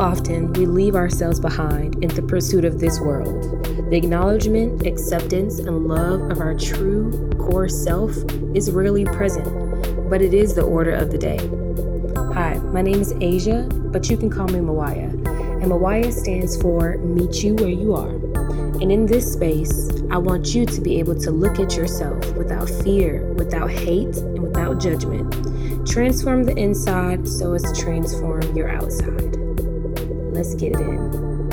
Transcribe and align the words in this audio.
Often, 0.00 0.54
we 0.54 0.66
leave 0.66 0.96
ourselves 0.96 1.38
behind 1.38 2.02
in 2.02 2.12
the 2.14 2.22
pursuit 2.22 2.64
of 2.64 2.80
this 2.80 3.00
world. 3.00 3.64
The 3.90 3.96
acknowledgement, 3.96 4.86
acceptance, 4.86 5.60
and 5.60 5.86
love 5.86 6.32
of 6.32 6.40
our 6.40 6.54
true 6.54 7.30
core 7.38 7.68
self 7.68 8.16
is 8.54 8.72
rarely 8.72 9.04
present, 9.04 10.10
but 10.10 10.20
it 10.20 10.34
is 10.34 10.54
the 10.54 10.62
order 10.62 10.92
of 10.92 11.12
the 11.12 11.18
day. 11.18 11.38
Hi, 12.34 12.54
my 12.72 12.82
name 12.82 13.00
is 13.00 13.14
Asia, 13.20 13.68
but 13.70 14.10
you 14.10 14.16
can 14.16 14.30
call 14.30 14.48
me 14.48 14.58
Mawaya. 14.58 15.12
And 15.62 15.70
Mawaya 15.70 16.12
stands 16.12 16.60
for 16.60 16.98
Meet 16.98 17.44
You 17.44 17.54
Where 17.54 17.68
You 17.68 17.94
Are. 17.94 18.10
And 18.80 18.90
in 18.90 19.06
this 19.06 19.32
space, 19.32 19.90
I 20.10 20.18
want 20.18 20.54
you 20.54 20.66
to 20.66 20.80
be 20.80 20.98
able 20.98 21.14
to 21.20 21.30
look 21.30 21.60
at 21.60 21.76
yourself 21.76 22.34
without 22.36 22.68
fear, 22.68 23.32
without 23.34 23.70
hate, 23.70 24.16
and 24.16 24.42
without 24.42 24.80
judgment. 24.80 25.86
Transform 25.86 26.42
the 26.42 26.56
inside 26.56 27.28
so 27.28 27.54
as 27.54 27.62
to 27.62 27.80
transform 27.80 28.56
your 28.56 28.68
outside. 28.68 29.43
Let's 30.34 30.56
get 30.56 30.72
it 30.72 30.80
in. 30.80 31.44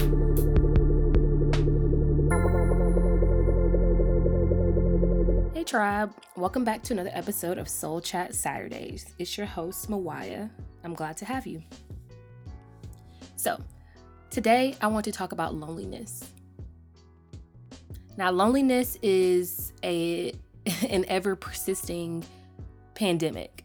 Hey, 5.54 5.64
tribe. 5.64 6.12
Welcome 6.36 6.64
back 6.64 6.82
to 6.86 6.94
another 6.94 7.12
episode 7.14 7.60
of 7.60 7.70
Sol 7.70 8.02
Chat 8.02 8.34
Saturdays. 8.34 9.14
It's 9.20 9.38
your 9.38 9.46
host, 9.46 9.88
Mawaya. 9.88 10.50
I'm 10.84 10.96
glad 10.96 11.16
to 11.18 11.26
have 11.26 11.46
you. 11.46 11.62
So, 13.36 13.62
today 14.32 14.76
I 14.82 14.88
want 14.88 15.06
to 15.06 15.12
talk 15.12 15.32
about 15.32 15.54
loneliness. 15.54 16.28
Now, 18.18 18.32
loneliness 18.32 18.98
is 19.04 19.74
a 19.84 20.34
an 20.90 21.06
ever 21.08 21.36
persisting 21.36 22.24
pandemic. 22.96 23.64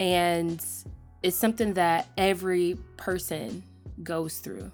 And 0.00 0.64
it's 1.22 1.36
something 1.36 1.74
that 1.74 2.08
every 2.16 2.78
person 2.96 3.64
goes 4.02 4.38
through. 4.38 4.70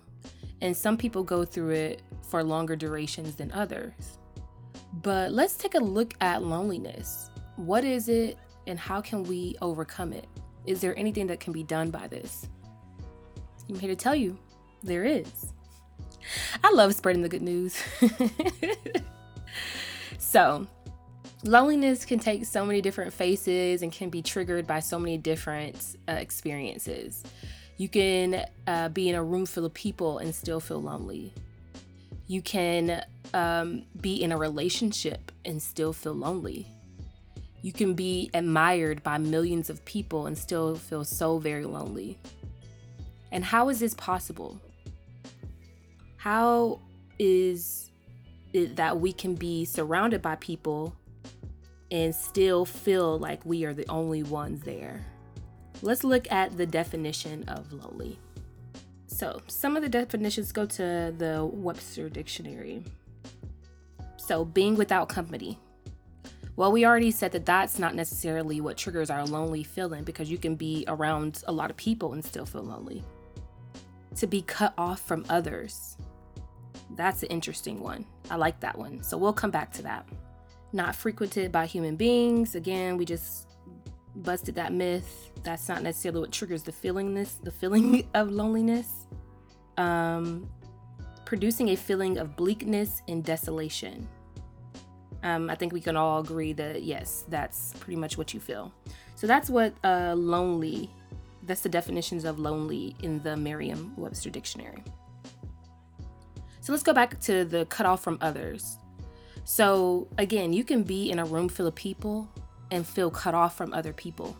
And 0.61 0.77
some 0.77 0.97
people 0.97 1.23
go 1.23 1.45
through 1.45 1.71
it 1.71 2.03
for 2.29 2.43
longer 2.43 2.77
durations 2.77 3.37
than 3.37 3.53
others. 3.53 4.19
But 5.03 5.33
let's 5.33 5.57
take 5.57 5.75
a 5.75 5.79
look 5.79 6.15
at 6.21 6.43
loneliness. 6.43 7.31
What 7.57 7.85
is 7.85 8.09
it 8.09 8.39
and 8.67 8.79
how 8.79 9.01
can 9.01 9.25
we 9.25 9.57
overcome 9.61 10.13
it? 10.13 10.27
Is 10.67 10.81
there 10.81 10.99
anything 10.99 11.27
that 11.27 11.41
can 11.41 11.53
be 11.53 11.63
done 11.63 11.91
by 11.91 12.07
this? 12.07 12.49
I'm 13.69 13.79
here 13.79 13.91
to 13.91 13.97
tell 13.97 14.15
you 14.15 14.39
there 14.83 15.05
is. 15.05 15.53
I 16.63 16.73
love 16.73 16.95
spreading 16.95 17.23
the 17.23 17.29
good 17.29 17.43
news. 17.43 17.83
so, 20.19 20.67
loneliness 21.45 22.05
can 22.05 22.19
take 22.19 22.47
so 22.47 22.65
many 22.65 22.81
different 22.81 23.13
faces 23.13 23.83
and 23.83 23.93
can 23.93 24.09
be 24.09 24.23
triggered 24.23 24.67
by 24.67 24.81
so 24.81 24.99
many 24.99 25.19
different 25.19 25.97
uh, 26.09 26.13
experiences. 26.13 27.23
You 27.77 27.89
can 27.89 28.47
uh, 28.67 28.89
be 28.91 29.09
in 29.09 29.15
a 29.15 29.23
room 29.23 29.47
full 29.47 29.65
of 29.65 29.75
people 29.75 30.19
and 30.19 30.35
still 30.35 30.61
feel 30.61 30.81
lonely. 30.81 31.33
You 32.27 32.41
can 32.41 33.05
um, 33.35 33.85
be 34.01 34.23
in 34.23 34.33
a 34.33 34.37
relationship 34.37 35.33
and 35.45 35.61
still 35.61 35.93
feel 35.93 36.15
lonely. 36.15 36.67
You 37.63 37.73
can 37.73 37.95
be 37.95 38.31
admired 38.35 39.03
by 39.03 39.19
millions 39.19 39.71
of 39.71 39.85
people 39.85 40.27
and 40.27 40.37
still 40.37 40.77
feel 40.77 41.05
so 41.05 41.39
very 41.39 41.65
lonely. 41.65 42.19
And 43.33 43.45
how 43.45 43.69
is 43.69 43.81
this 43.81 43.95
possible? 43.95 44.61
How 46.17 46.81
is 47.19 47.91
it 48.53 48.77
that 48.77 49.01
we 49.01 49.13
can 49.13 49.35
be 49.35 49.65
surrounded 49.65 50.23
by 50.23 50.37
people 50.37 50.95
and 51.91 52.15
still 52.15 52.65
feel 52.65 53.19
like 53.19 53.45
we 53.45 53.65
are 53.65 53.75
the 53.75 53.89
only 53.89 54.23
ones 54.23 54.63
there? 54.63 55.05
Let's 55.85 56.03
look 56.03 56.33
at 56.33 56.57
the 56.57 56.65
definition 56.65 57.45
of 57.47 57.71
lonely. 57.71 58.19
So, 59.07 59.43
some 59.49 59.77
of 59.77 59.83
the 59.83 59.89
definitions 59.91 60.51
go 60.51 60.65
to 60.65 61.15
the 61.19 61.47
Webster 61.53 62.09
Dictionary. 62.09 62.83
So, 64.17 64.47
being 64.47 64.77
without 64.77 65.11
company. 65.11 65.59
Well, 66.57 66.73
we 66.73 66.87
already 66.87 67.11
said 67.11 67.33
that 67.33 67.45
that's 67.45 67.79
not 67.79 67.95
necessarily 67.95 68.63
what 68.63 68.79
triggers 68.79 69.11
our 69.11 69.27
lonely 69.27 69.63
feeling 69.63 70.05
because 70.05 70.31
you 70.31 70.39
can 70.39 70.55
be 70.55 70.87
around 70.89 71.45
a 71.49 71.53
lot 71.53 71.69
of 71.69 71.77
people 71.77 72.15
and 72.15 72.25
still 72.25 72.47
feel 72.47 72.63
lonely. 72.63 73.05
To 74.17 74.27
be 74.27 74.41
cut 74.41 74.73
off 74.79 75.03
from 75.03 75.27
others. 75.29 75.99
That's 76.97 77.23
an 77.23 77.29
interesting 77.29 77.79
one. 77.79 78.07
I 78.31 78.37
like 78.37 78.59
that 78.61 78.79
one. 78.79 79.03
So 79.03 79.19
we'll 79.19 79.35
come 79.35 79.51
back 79.51 79.71
to 79.75 79.83
that. 79.83 80.09
Not 80.73 80.97
frequented 80.97 81.53
by 81.53 81.67
human 81.67 81.97
beings. 81.97 82.55
Again, 82.55 82.97
we 82.97 83.05
just 83.05 83.44
busted 84.17 84.55
that 84.57 84.73
myth. 84.73 85.31
That's 85.43 85.69
not 85.69 85.83
necessarily 85.83 86.21
what 86.21 86.33
triggers 86.33 86.63
the 86.63 86.73
feelingness, 86.73 87.43
the 87.43 87.51
feeling 87.51 88.09
of 88.15 88.31
loneliness. 88.31 89.07
Um, 89.77 90.49
producing 91.25 91.71
a 91.71 91.77
feeling 91.77 92.19
of 92.19 92.37
bleakness 92.37 93.03
and 93.09 93.25
desolation. 93.25 94.07
Um, 95.23 95.49
I 95.49 95.55
think 95.55 95.73
we 95.73 95.81
can 95.81 95.97
all 95.97 96.21
agree 96.21 96.53
that 96.53 96.83
yes, 96.83 97.25
that's 97.29 97.73
pretty 97.81 97.97
much 97.97 98.19
what 98.19 98.35
you 98.35 98.41
feel. 98.41 98.73
So 99.17 99.27
that's 99.27 99.49
what 99.49 99.75
uh, 99.83 100.15
lonely. 100.17 100.91
That's 101.43 101.63
the 101.63 101.69
definitions 101.69 102.25
of 102.25 102.39
lonely 102.39 102.95
in 103.03 103.23
the 103.23 103.37
Merriam-Webster 103.37 104.31
dictionary. 104.31 104.83
So 106.61 106.73
let's 106.73 106.83
go 106.83 106.95
back 106.95 107.21
to 107.23 107.45
the 107.45 107.67
cut 107.67 107.85
off 107.85 108.03
from 108.03 108.17
others. 108.23 108.79
So, 109.45 110.09
again, 110.17 110.55
you 110.55 110.65
can 110.65 110.83
be 110.83 111.11
in 111.11 111.19
a 111.19 111.25
room 111.27 111.51
full 111.51 111.67
of 111.67 111.75
people 111.75 112.31
and 112.75 112.85
feel 112.85 113.09
cut 113.09 113.35
off 113.35 113.57
from 113.57 113.73
other 113.73 113.93
people, 113.93 114.37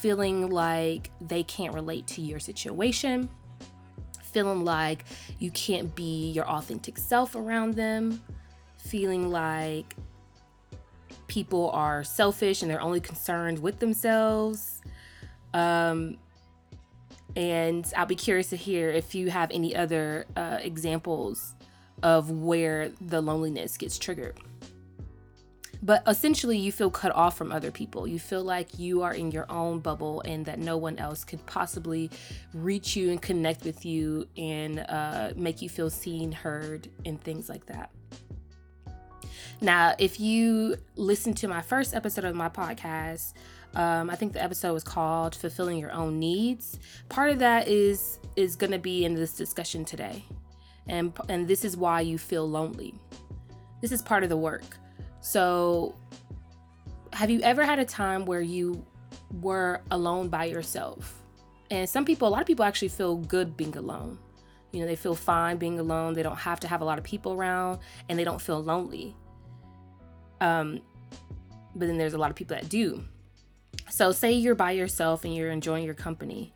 feeling 0.00 0.48
like 0.48 1.10
they 1.20 1.42
can't 1.42 1.74
relate 1.74 2.06
to 2.06 2.22
your 2.22 2.40
situation, 2.40 3.28
feeling 4.22 4.64
like 4.64 5.04
you 5.38 5.50
can't 5.50 5.94
be 5.94 6.30
your 6.30 6.48
authentic 6.48 6.96
self 6.96 7.36
around 7.36 7.74
them, 7.74 8.22
feeling 8.78 9.30
like 9.30 9.94
people 11.26 11.70
are 11.72 12.02
selfish 12.02 12.62
and 12.62 12.70
they're 12.70 12.80
only 12.80 12.98
concerned 13.00 13.58
with 13.58 13.78
themselves. 13.78 14.80
Um, 15.52 16.16
and 17.36 17.92
I'll 17.94 18.06
be 18.06 18.16
curious 18.16 18.48
to 18.50 18.56
hear 18.56 18.88
if 18.88 19.14
you 19.14 19.28
have 19.28 19.50
any 19.50 19.76
other 19.76 20.24
uh, 20.34 20.60
examples 20.62 21.54
of 22.02 22.30
where 22.30 22.88
the 23.02 23.20
loneliness 23.20 23.76
gets 23.76 23.98
triggered. 23.98 24.38
But 25.82 26.02
essentially, 26.06 26.58
you 26.58 26.72
feel 26.72 26.90
cut 26.90 27.14
off 27.14 27.36
from 27.36 27.52
other 27.52 27.70
people. 27.70 28.06
You 28.06 28.18
feel 28.18 28.44
like 28.44 28.78
you 28.78 29.02
are 29.02 29.14
in 29.14 29.30
your 29.30 29.50
own 29.50 29.80
bubble 29.80 30.20
and 30.22 30.44
that 30.44 30.58
no 30.58 30.76
one 30.76 30.98
else 30.98 31.24
could 31.24 31.44
possibly 31.46 32.10
reach 32.52 32.96
you 32.96 33.10
and 33.10 33.20
connect 33.20 33.64
with 33.64 33.86
you 33.86 34.28
and 34.36 34.80
uh, 34.80 35.32
make 35.36 35.62
you 35.62 35.70
feel 35.70 35.88
seen, 35.88 36.32
heard, 36.32 36.88
and 37.06 37.20
things 37.20 37.48
like 37.48 37.66
that. 37.66 37.90
Now, 39.62 39.94
if 39.98 40.20
you 40.20 40.76
listen 40.96 41.34
to 41.34 41.48
my 41.48 41.62
first 41.62 41.94
episode 41.94 42.24
of 42.24 42.34
my 42.34 42.48
podcast, 42.48 43.34
um, 43.74 44.10
I 44.10 44.16
think 44.16 44.32
the 44.32 44.42
episode 44.42 44.72
was 44.72 44.84
called 44.84 45.34
"Fulfilling 45.34 45.78
Your 45.78 45.92
Own 45.92 46.18
Needs." 46.18 46.78
Part 47.08 47.30
of 47.30 47.38
that 47.38 47.68
is 47.68 48.18
is 48.36 48.56
going 48.56 48.72
to 48.72 48.78
be 48.78 49.04
in 49.04 49.14
this 49.14 49.34
discussion 49.34 49.84
today, 49.84 50.24
and 50.88 51.12
and 51.28 51.46
this 51.46 51.64
is 51.64 51.76
why 51.76 52.00
you 52.00 52.18
feel 52.18 52.48
lonely. 52.48 52.94
This 53.80 53.92
is 53.92 54.02
part 54.02 54.22
of 54.22 54.28
the 54.28 54.36
work. 54.36 54.79
So, 55.20 55.94
have 57.12 57.30
you 57.30 57.40
ever 57.42 57.64
had 57.64 57.78
a 57.78 57.84
time 57.84 58.24
where 58.24 58.40
you 58.40 58.84
were 59.40 59.82
alone 59.90 60.28
by 60.28 60.44
yourself? 60.44 61.22
And 61.70 61.88
some 61.88 62.04
people, 62.04 62.26
a 62.26 62.30
lot 62.30 62.40
of 62.40 62.46
people 62.46 62.64
actually 62.64 62.88
feel 62.88 63.16
good 63.16 63.56
being 63.56 63.76
alone. 63.76 64.18
You 64.72 64.80
know, 64.80 64.86
they 64.86 64.96
feel 64.96 65.14
fine 65.14 65.56
being 65.56 65.78
alone. 65.78 66.14
They 66.14 66.22
don't 66.22 66.38
have 66.38 66.60
to 66.60 66.68
have 66.68 66.80
a 66.80 66.84
lot 66.84 66.98
of 66.98 67.04
people 67.04 67.32
around, 67.32 67.80
and 68.08 68.18
they 68.18 68.24
don't 68.24 68.40
feel 68.40 68.62
lonely. 68.62 69.14
Um, 70.40 70.80
but 71.74 71.86
then 71.86 71.98
there's 71.98 72.14
a 72.14 72.18
lot 72.18 72.30
of 72.30 72.36
people 72.36 72.56
that 72.56 72.68
do. 72.68 73.04
So, 73.88 74.12
say 74.12 74.32
you're 74.32 74.54
by 74.54 74.72
yourself 74.72 75.24
and 75.24 75.34
you're 75.34 75.50
enjoying 75.50 75.84
your 75.84 75.94
company. 75.94 76.54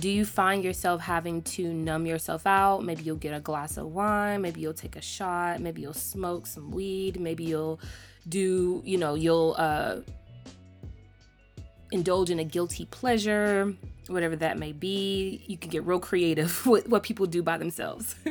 Do 0.00 0.10
you 0.10 0.24
find 0.24 0.64
yourself 0.64 1.00
having 1.00 1.42
to 1.42 1.72
numb 1.72 2.04
yourself 2.04 2.46
out? 2.46 2.84
Maybe 2.84 3.04
you'll 3.04 3.16
get 3.16 3.32
a 3.32 3.40
glass 3.40 3.76
of 3.76 3.86
wine, 3.86 4.42
maybe 4.42 4.60
you'll 4.60 4.74
take 4.74 4.96
a 4.96 5.00
shot, 5.00 5.60
maybe 5.60 5.82
you'll 5.82 5.94
smoke 5.94 6.46
some 6.46 6.70
weed, 6.70 7.20
maybe 7.20 7.44
you'll 7.44 7.80
do, 8.28 8.82
you 8.84 8.98
know, 8.98 9.14
you'll 9.14 9.54
uh, 9.56 9.96
indulge 11.92 12.30
in 12.30 12.40
a 12.40 12.44
guilty 12.44 12.86
pleasure, 12.86 13.72
whatever 14.08 14.34
that 14.36 14.58
may 14.58 14.72
be. 14.72 15.44
You 15.46 15.56
can 15.56 15.70
get 15.70 15.84
real 15.84 16.00
creative 16.00 16.66
with 16.66 16.88
what 16.88 17.04
people 17.04 17.26
do 17.26 17.42
by 17.42 17.56
themselves. 17.56 18.16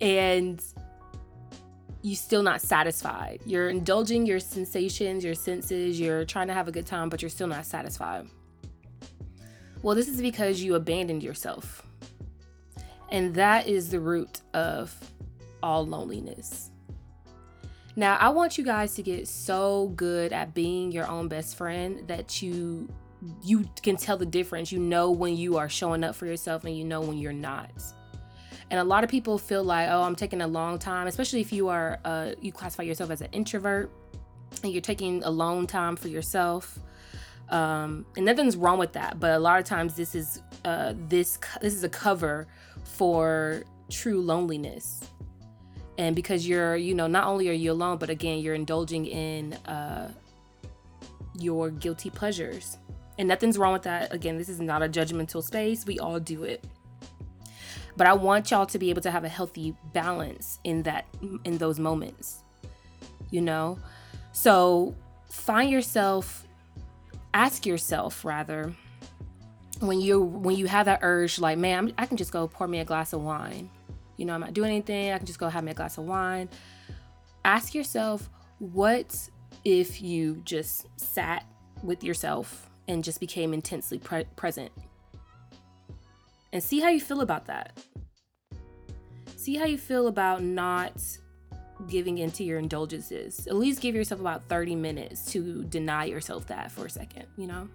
and 0.00 0.62
you're 2.02 2.16
still 2.16 2.42
not 2.42 2.60
satisfied. 2.60 3.40
You're 3.46 3.70
indulging 3.70 4.26
your 4.26 4.40
sensations, 4.40 5.24
your 5.24 5.34
senses, 5.34 5.98
you're 5.98 6.24
trying 6.24 6.48
to 6.48 6.54
have 6.54 6.68
a 6.68 6.72
good 6.72 6.86
time, 6.86 7.08
but 7.08 7.22
you're 7.22 7.30
still 7.30 7.46
not 7.46 7.64
satisfied. 7.64 8.26
Well, 9.82 9.94
this 9.94 10.08
is 10.08 10.20
because 10.20 10.62
you 10.62 10.74
abandoned 10.74 11.22
yourself. 11.22 11.86
And 13.10 13.34
that 13.34 13.66
is 13.66 13.90
the 13.90 14.00
root 14.00 14.40
of 14.54 14.94
all 15.62 15.86
loneliness. 15.86 16.70
Now, 17.96 18.16
I 18.16 18.28
want 18.28 18.56
you 18.56 18.64
guys 18.64 18.94
to 18.94 19.02
get 19.02 19.26
so 19.26 19.88
good 19.96 20.32
at 20.32 20.54
being 20.54 20.92
your 20.92 21.08
own 21.08 21.28
best 21.28 21.56
friend 21.56 22.06
that 22.06 22.40
you 22.40 22.88
you 23.42 23.68
can 23.82 23.96
tell 23.96 24.16
the 24.16 24.24
difference. 24.24 24.72
You 24.72 24.78
know 24.78 25.10
when 25.10 25.36
you 25.36 25.58
are 25.58 25.68
showing 25.68 26.04
up 26.04 26.14
for 26.14 26.24
yourself 26.24 26.64
and 26.64 26.76
you 26.76 26.84
know 26.84 27.02
when 27.02 27.18
you're 27.18 27.32
not. 27.32 27.70
And 28.70 28.80
a 28.80 28.84
lot 28.84 29.04
of 29.04 29.10
people 29.10 29.36
feel 29.36 29.64
like, 29.64 29.88
oh, 29.90 30.02
I'm 30.02 30.14
taking 30.14 30.40
a 30.40 30.46
long 30.46 30.78
time, 30.78 31.06
especially 31.06 31.40
if 31.40 31.52
you 31.52 31.68
are, 31.68 31.98
uh, 32.04 32.32
you 32.40 32.52
classify 32.52 32.84
yourself 32.84 33.10
as 33.10 33.20
an 33.20 33.28
introvert 33.32 33.90
and 34.62 34.72
you're 34.72 34.80
taking 34.80 35.22
alone 35.24 35.66
time 35.66 35.96
for 35.96 36.08
yourself. 36.08 36.78
Um, 37.50 38.06
and 38.16 38.24
nothing's 38.24 38.56
wrong 38.56 38.78
with 38.78 38.92
that, 38.92 39.18
but 39.18 39.32
a 39.32 39.38
lot 39.38 39.58
of 39.58 39.64
times 39.64 39.96
this 39.96 40.14
is 40.14 40.40
uh, 40.64 40.94
this 41.08 41.38
this 41.60 41.74
is 41.74 41.82
a 41.82 41.88
cover 41.88 42.46
for 42.84 43.64
true 43.90 44.20
loneliness. 44.20 45.02
And 45.98 46.16
because 46.16 46.48
you're, 46.48 46.76
you 46.76 46.94
know, 46.94 47.06
not 47.06 47.26
only 47.26 47.48
are 47.48 47.52
you 47.52 47.72
alone, 47.72 47.98
but 47.98 48.08
again, 48.08 48.38
you're 48.38 48.54
indulging 48.54 49.04
in 49.04 49.52
uh, 49.66 50.10
your 51.38 51.70
guilty 51.70 52.08
pleasures. 52.08 52.78
And 53.18 53.28
nothing's 53.28 53.58
wrong 53.58 53.74
with 53.74 53.82
that. 53.82 54.14
Again, 54.14 54.38
this 54.38 54.48
is 54.48 54.60
not 54.60 54.82
a 54.82 54.88
judgmental 54.88 55.42
space. 55.42 55.84
We 55.84 55.98
all 55.98 56.18
do 56.18 56.44
it. 56.44 56.64
But 57.96 58.06
I 58.06 58.14
want 58.14 58.50
y'all 58.50 58.64
to 58.66 58.78
be 58.78 58.88
able 58.88 59.02
to 59.02 59.10
have 59.10 59.24
a 59.24 59.28
healthy 59.28 59.76
balance 59.92 60.58
in 60.64 60.84
that 60.84 61.04
in 61.44 61.58
those 61.58 61.78
moments. 61.78 62.44
You 63.30 63.42
know? 63.42 63.78
So 64.32 64.94
find 65.28 65.70
yourself 65.70 66.46
ask 67.34 67.66
yourself 67.66 68.24
rather 68.24 68.72
when 69.80 70.00
you 70.00 70.20
when 70.20 70.56
you 70.56 70.66
have 70.66 70.86
that 70.86 71.00
urge 71.02 71.38
like 71.38 71.56
man 71.56 71.92
i 71.96 72.04
can 72.04 72.16
just 72.16 72.32
go 72.32 72.46
pour 72.46 72.66
me 72.68 72.80
a 72.80 72.84
glass 72.84 73.12
of 73.12 73.22
wine. 73.22 73.70
You 74.16 74.26
know 74.26 74.34
i'm 74.34 74.40
not 74.40 74.52
doing 74.52 74.70
anything. 74.70 75.12
I 75.12 75.18
can 75.18 75.26
just 75.26 75.38
go 75.38 75.48
have 75.48 75.64
me 75.64 75.70
a 75.70 75.74
glass 75.74 75.96
of 75.98 76.04
wine. 76.04 76.48
Ask 77.44 77.74
yourself 77.74 78.28
what 78.58 79.30
if 79.64 80.02
you 80.02 80.42
just 80.44 80.86
sat 81.00 81.46
with 81.82 82.04
yourself 82.04 82.68
and 82.88 83.02
just 83.02 83.20
became 83.20 83.54
intensely 83.54 83.98
pre- 83.98 84.24
present? 84.36 84.70
And 86.52 86.62
see 86.62 86.80
how 86.80 86.88
you 86.88 87.00
feel 87.00 87.20
about 87.20 87.46
that. 87.46 87.78
See 89.36 89.56
how 89.56 89.64
you 89.64 89.78
feel 89.78 90.08
about 90.08 90.42
not 90.42 91.00
giving 91.88 92.18
into 92.18 92.44
your 92.44 92.58
indulgences. 92.58 93.46
At 93.46 93.56
least 93.56 93.80
give 93.80 93.94
yourself 93.94 94.20
about 94.20 94.44
30 94.48 94.76
minutes 94.76 95.30
to 95.32 95.64
deny 95.64 96.04
yourself 96.04 96.46
that 96.48 96.70
for 96.70 96.86
a 96.86 96.90
second, 96.90 97.26
you 97.36 97.46
know? 97.46 97.68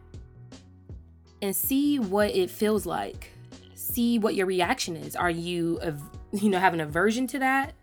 And 1.41 1.55
see 1.55 1.99
what 1.99 2.31
it 2.31 2.49
feels 2.49 2.85
like. 2.85 3.31
See 3.75 4.19
what 4.19 4.35
your 4.35 4.45
reaction 4.45 4.95
is. 4.95 5.15
Are 5.15 5.29
you, 5.29 5.79
you 6.31 6.49
know, 6.49 6.59
have 6.59 6.73
an 6.73 6.81
aversion 6.81 7.27
to 7.27 7.39
that? 7.39 7.73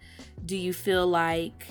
Do 0.44 0.56
you 0.56 0.72
feel 0.72 1.06
like, 1.06 1.66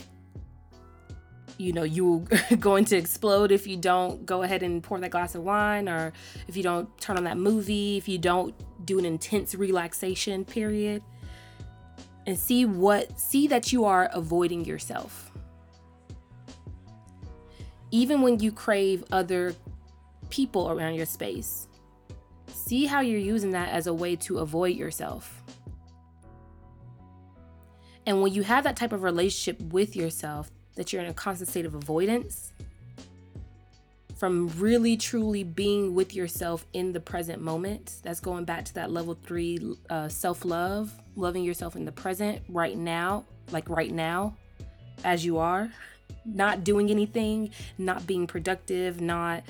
you 1.58 1.74
know, 1.74 1.84
you're 1.84 2.20
going 2.60 2.86
to 2.86 2.96
explode 2.96 3.52
if 3.52 3.68
you 3.68 3.78
don't 3.78 4.26
go 4.26 4.44
ahead 4.44 4.64
and 4.64 4.82
pour 4.82 5.00
that 5.00 5.12
glass 5.12 5.36
of 5.36 5.44
wine, 5.44 5.90
or 5.90 6.14
if 6.48 6.56
you 6.56 6.64
don't 6.64 6.96
turn 7.00 7.18
on 7.18 7.26
that 7.26 7.38
movie, 7.38 7.98
if 7.98 8.08
you 8.08 8.18
don't 8.18 8.56
do 8.86 9.00
an 9.00 9.06
intense 9.06 9.56
relaxation 9.56 10.46
period? 10.46 11.04
And 12.26 12.38
see 12.38 12.66
what 12.66 13.20
see 13.20 13.48
that 13.48 13.72
you 13.72 13.86
are 13.86 14.10
avoiding 14.14 14.66
yourself. 14.66 15.32
Even 17.92 18.22
when 18.22 18.40
you 18.40 18.52
crave 18.52 19.04
other 19.12 19.54
people 20.30 20.72
around 20.72 20.96
your 20.96 21.06
space, 21.06 21.68
see 22.48 22.86
how 22.86 23.02
you're 23.02 23.20
using 23.20 23.52
that 23.52 23.70
as 23.70 23.88
a 23.88 23.94
way 23.94 24.16
to 24.16 24.40
avoid 24.40 24.76
yourself. 24.76 25.44
And 28.06 28.22
when 28.22 28.34
you 28.34 28.44
have 28.44 28.64
that 28.64 28.76
type 28.76 28.94
of 28.94 29.04
relationship 29.04 29.62
with 29.74 29.96
yourself, 29.96 30.50
that 30.76 30.92
you're 30.92 31.02
in 31.02 31.10
a 31.10 31.14
constant 31.14 31.50
state 31.50 31.66
of 31.66 31.76
avoidance, 31.76 32.54
from 34.22 34.50
really 34.60 34.96
truly 34.98 35.44
being 35.44 35.96
with 35.96 36.14
yourself 36.14 36.68
in 36.74 36.94
the 36.94 37.00
present 37.00 37.42
moment. 37.42 37.96
That's 38.04 38.20
going 38.20 38.46
back 38.46 38.66
to 38.66 38.74
that 38.76 38.92
level 38.92 39.16
three 39.16 39.76
uh, 39.90 40.10
self 40.10 40.46
love, 40.46 40.94
loving 41.16 41.44
yourself 41.44 41.76
in 41.76 41.86
the 41.86 41.92
present, 41.92 42.40
right 42.48 42.78
now, 42.78 43.26
like 43.52 43.68
right 43.68 43.92
now, 43.92 44.38
as 45.04 45.26
you 45.26 45.40
are, 45.40 45.72
not 46.24 46.64
doing 46.64 46.92
anything, 46.92 47.50
not 47.80 48.06
being 48.06 48.28
productive, 48.28 49.02
not 49.02 49.42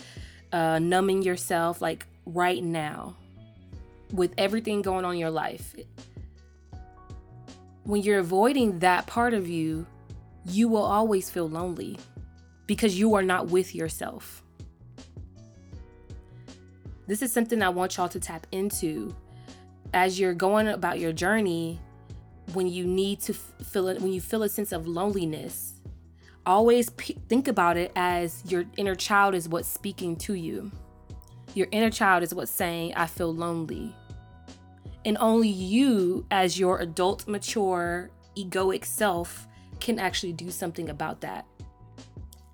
uh, 0.54 0.80
numbing 0.80 1.22
yourself, 1.22 1.82
like 1.82 2.06
right 2.26 2.64
now, 2.64 3.18
with 4.14 4.34
everything 4.38 4.82
going 4.82 5.04
on 5.04 5.16
in 5.16 5.20
your 5.20 5.32
life. 5.32 5.76
When 7.84 8.04
you're 8.04 8.20
avoiding 8.20 8.80
that 8.80 9.06
part 9.06 9.34
of 9.34 9.50
you, 9.50 9.86
you 10.46 10.70
will 10.70 10.86
always 10.86 11.30
feel 11.30 11.50
lonely 11.50 12.00
because 12.68 12.98
you 12.98 13.16
are 13.16 13.22
not 13.22 13.48
with 13.48 13.76
yourself. 13.76 14.42
This 17.12 17.22
is 17.22 17.34
something 17.34 17.62
I 17.62 17.68
want 17.68 17.98
y'all 17.98 18.08
to 18.08 18.22
tap 18.22 18.48
into 18.54 19.14
as 19.94 20.18
you're 20.18 20.34
going 20.34 20.70
about 20.70 20.98
your 20.98 21.12
journey 21.12 21.78
when 22.54 22.68
you 22.68 22.86
need 22.86 23.20
to 23.24 23.34
feel 23.34 23.90
it, 23.90 24.00
when 24.02 24.14
you 24.14 24.22
feel 24.22 24.44
a 24.44 24.48
sense 24.48 24.72
of 24.72 24.88
loneliness. 24.88 25.74
Always 26.46 26.90
p- 26.92 27.18
think 27.28 27.50
about 27.50 27.76
it 27.76 27.92
as 27.98 28.42
your 28.50 28.64
inner 28.78 28.96
child 28.96 29.36
is 29.36 29.50
what's 29.50 29.68
speaking 29.68 30.16
to 30.20 30.36
you. 30.36 30.72
Your 31.54 31.68
inner 31.72 31.90
child 31.90 32.24
is 32.24 32.34
what's 32.34 32.50
saying, 32.50 32.94
I 32.96 33.08
feel 33.08 33.36
lonely. 33.36 33.94
And 35.04 35.18
only 35.20 35.50
you, 35.50 36.26
as 36.32 36.58
your 36.58 36.80
adult, 36.80 37.28
mature, 37.28 38.10
egoic 38.38 38.86
self, 38.86 39.50
can 39.82 40.00
actually 40.00 40.32
do 40.32 40.50
something 40.50 40.88
about 40.88 41.20
that 41.20 41.46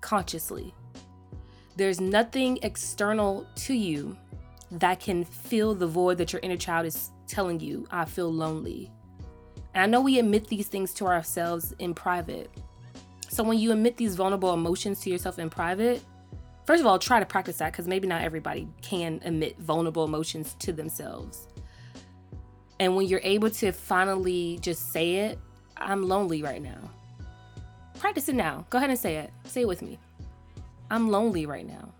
consciously. 0.00 0.74
There's 1.76 2.00
nothing 2.00 2.58
external 2.62 3.46
to 3.54 3.72
you 3.72 4.16
that 4.70 5.00
can 5.00 5.24
fill 5.24 5.74
the 5.74 5.86
void 5.86 6.18
that 6.18 6.32
your 6.32 6.40
inner 6.42 6.56
child 6.56 6.86
is 6.86 7.10
telling 7.26 7.60
you, 7.60 7.86
I 7.90 8.04
feel 8.04 8.32
lonely. 8.32 8.90
And 9.74 9.82
I 9.82 9.86
know 9.86 10.00
we 10.00 10.18
admit 10.18 10.48
these 10.48 10.68
things 10.68 10.92
to 10.94 11.06
ourselves 11.06 11.74
in 11.78 11.94
private. 11.94 12.50
So 13.28 13.42
when 13.42 13.58
you 13.58 13.72
admit 13.72 13.96
these 13.96 14.16
vulnerable 14.16 14.52
emotions 14.54 15.00
to 15.00 15.10
yourself 15.10 15.38
in 15.38 15.50
private, 15.50 16.02
first 16.64 16.80
of 16.80 16.86
all, 16.86 16.98
try 16.98 17.20
to 17.20 17.26
practice 17.26 17.58
that 17.58 17.72
because 17.72 17.86
maybe 17.86 18.08
not 18.08 18.22
everybody 18.22 18.68
can 18.82 19.20
admit 19.24 19.58
vulnerable 19.58 20.04
emotions 20.04 20.54
to 20.60 20.72
themselves. 20.72 21.48
And 22.80 22.96
when 22.96 23.06
you're 23.06 23.20
able 23.22 23.50
to 23.50 23.72
finally 23.72 24.58
just 24.62 24.92
say 24.92 25.16
it, 25.16 25.38
I'm 25.76 26.08
lonely 26.08 26.42
right 26.42 26.62
now. 26.62 26.90
Practice 27.98 28.28
it 28.28 28.34
now. 28.34 28.64
Go 28.70 28.78
ahead 28.78 28.90
and 28.90 28.98
say 28.98 29.16
it. 29.16 29.32
Say 29.44 29.62
it 29.62 29.68
with 29.68 29.82
me. 29.82 29.98
I'm 30.90 31.10
lonely 31.10 31.46
right 31.46 31.66
now. 31.66 31.92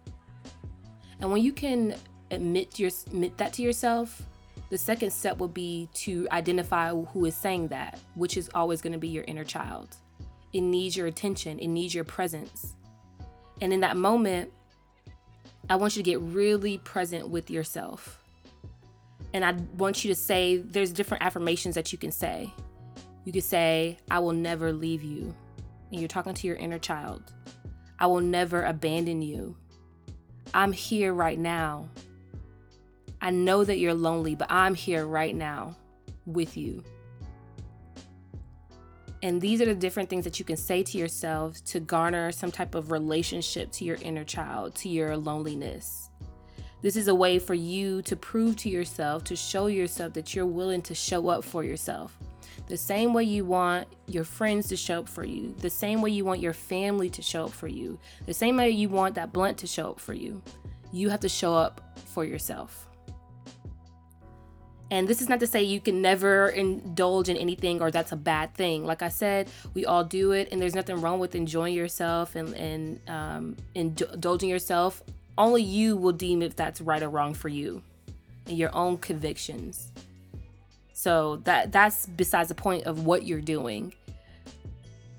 And 1.21 1.31
when 1.31 1.43
you 1.43 1.53
can 1.53 1.95
admit 2.31 2.79
your 2.79 2.91
admit 3.07 3.37
that 3.39 3.53
to 3.55 3.63
yourself 3.63 4.23
the 4.71 4.79
second 4.79 5.11
step 5.13 5.39
will 5.39 5.49
be 5.49 5.89
to 5.95 6.29
identify 6.31 6.91
who 6.91 7.25
is 7.25 7.35
saying 7.35 7.69
that 7.69 7.99
which 8.15 8.37
is 8.37 8.51
always 8.55 8.83
going 8.83 8.93
to 8.93 8.99
be 8.99 9.09
your 9.09 9.25
inner 9.25 9.45
child. 9.45 9.97
It 10.53 10.61
needs 10.61 10.97
your 10.97 11.07
attention 11.07 11.59
it 11.59 11.69
needs 11.69 11.95
your 11.95 12.05
presence. 12.05 12.75
And 13.61 13.73
in 13.73 13.81
that 13.81 13.97
moment 13.97 14.53
i 15.71 15.77
want 15.77 15.97
you 15.97 16.03
to 16.03 16.11
get 16.11 16.21
really 16.21 16.79
present 16.79 17.29
with 17.29 17.51
yourself. 17.51 18.23
And 19.33 19.45
i 19.45 19.53
want 19.77 20.05
you 20.05 20.09
to 20.09 20.15
say 20.15 20.59
there's 20.59 20.93
different 20.93 21.25
affirmations 21.25 21.75
that 21.75 21.93
you 21.93 21.99
can 21.99 22.13
say. 22.13 22.53
You 23.25 23.33
could 23.33 23.45
say 23.45 23.99
i 24.11 24.19
will 24.19 24.33
never 24.33 24.73
leave 24.73 25.03
you 25.03 25.35
and 25.91 26.01
you're 26.01 26.09
talking 26.09 26.35
to 26.35 26.47
your 26.47 26.57
inner 26.57 26.79
child. 26.79 27.23
I 27.99 28.07
will 28.07 28.21
never 28.21 28.63
abandon 28.63 29.23
you. 29.23 29.57
I'm 30.55 30.73
here 30.73 31.13
right 31.13 31.39
now 31.39 31.89
I 33.21 33.31
know 33.31 33.65
that 33.65 33.79
you're 33.79 33.95
lonely, 33.95 34.35
but 34.35 34.51
I'm 34.51 34.75
here 34.75 35.07
right 35.07 35.35
now 35.35 35.77
with 36.27 36.57
you. 36.57 36.83
And 39.23 39.41
these 39.41 39.61
are 39.61 39.67
the 39.67 39.75
different 39.75 40.09
things 40.09 40.25
that 40.25 40.39
you 40.39 40.45
can 40.45 40.57
say 40.57 40.85
to 40.85 40.99
yourself 40.99 41.63
to 41.65 41.81
garner 41.81 42.31
some 42.31 42.53
type 42.53 42.77
of 42.77 42.93
relationship 42.93 43.73
to 43.73 43.85
your 43.85 43.97
inner 44.03 44.25
child, 44.25 44.77
to 44.77 44.89
your 44.89 45.17
loneliness. 45.17 46.11
This 46.81 46.97
is 46.97 47.09
a 47.09 47.15
way 47.15 47.41
for 47.41 47.55
you 47.55 48.03
to 48.03 48.15
prove 48.15 48.55
to 48.59 48.69
yourself, 48.69 49.25
to 49.25 49.35
show 49.35 49.67
yourself 49.67 50.13
that 50.13 50.37
you're 50.37 50.47
willing 50.47 50.83
to 50.83 50.95
show 50.95 51.29
up 51.29 51.43
for 51.43 51.65
yourself. 51.65 52.17
The 52.69 52.77
same 52.77 53.13
way 53.13 53.25
you 53.25 53.45
want 53.45 53.89
your 54.07 54.23
friends 54.25 54.69
to 54.69 54.77
show 54.77 55.01
up 55.01 55.09
for 55.09 55.25
you, 55.25 55.55
the 55.59 55.71
same 55.71 56.01
way 56.01 56.11
you 56.11 56.25
want 56.25 56.41
your 56.41 56.53
family 56.53 57.11
to 57.11 57.23
show 57.23 57.47
up 57.47 57.53
for 57.53 57.67
you, 57.67 57.99
the 58.27 58.35
same 58.35 58.57
way 58.57 58.71
you 58.71 58.89
want 58.89 59.17
that 59.17 59.33
blunt 59.33 59.59
to 59.59 59.67
show 59.67 59.91
up 59.91 60.01
for 60.01 60.13
you. 60.13 60.41
You 60.93 61.09
have 61.09 61.21
to 61.21 61.29
show 61.29 61.55
up 61.55 61.99
for 62.07 62.25
yourself. 62.25 62.88
And 64.91 65.07
this 65.07 65.21
is 65.21 65.29
not 65.29 65.41
to 65.41 65.47
say 65.47 65.63
you 65.63 65.81
can 65.81 66.01
never 66.01 66.49
indulge 66.49 67.29
in 67.29 67.37
anything 67.37 67.83
or 67.83 67.91
that's 67.91 68.11
a 68.13 68.17
bad 68.17 68.55
thing. 68.55 68.87
Like 68.87 69.03
I 69.03 69.11
said, 69.11 69.51
we 69.75 69.85
all 69.85 70.03
do 70.03 70.33
it, 70.33 70.49
and 70.51 70.63
there's 70.63 70.75
nothing 70.75 71.01
wrong 71.03 71.19
with 71.19 71.35
enjoying 71.35 71.75
yourself 71.75 72.35
and, 72.35 72.55
and 72.55 73.01
um, 73.07 73.57
indulging 73.75 74.49
yourself. 74.49 75.03
Only 75.37 75.63
you 75.63 75.97
will 75.97 76.13
deem 76.13 76.41
if 76.43 76.57
that's 76.57 76.81
right 76.81 77.03
or 77.03 77.11
wrong 77.11 77.35
for 77.35 77.49
you 77.49 77.83
and 78.47 78.57
your 78.57 78.75
own 78.75 78.97
convictions. 78.97 79.93
So 80.95 81.37
that 81.45 81.71
that's 81.71 82.07
besides 82.07 82.49
the 82.49 82.55
point 82.55 82.85
of 82.85 83.05
what 83.05 83.25
you're 83.25 83.43
doing. 83.43 83.93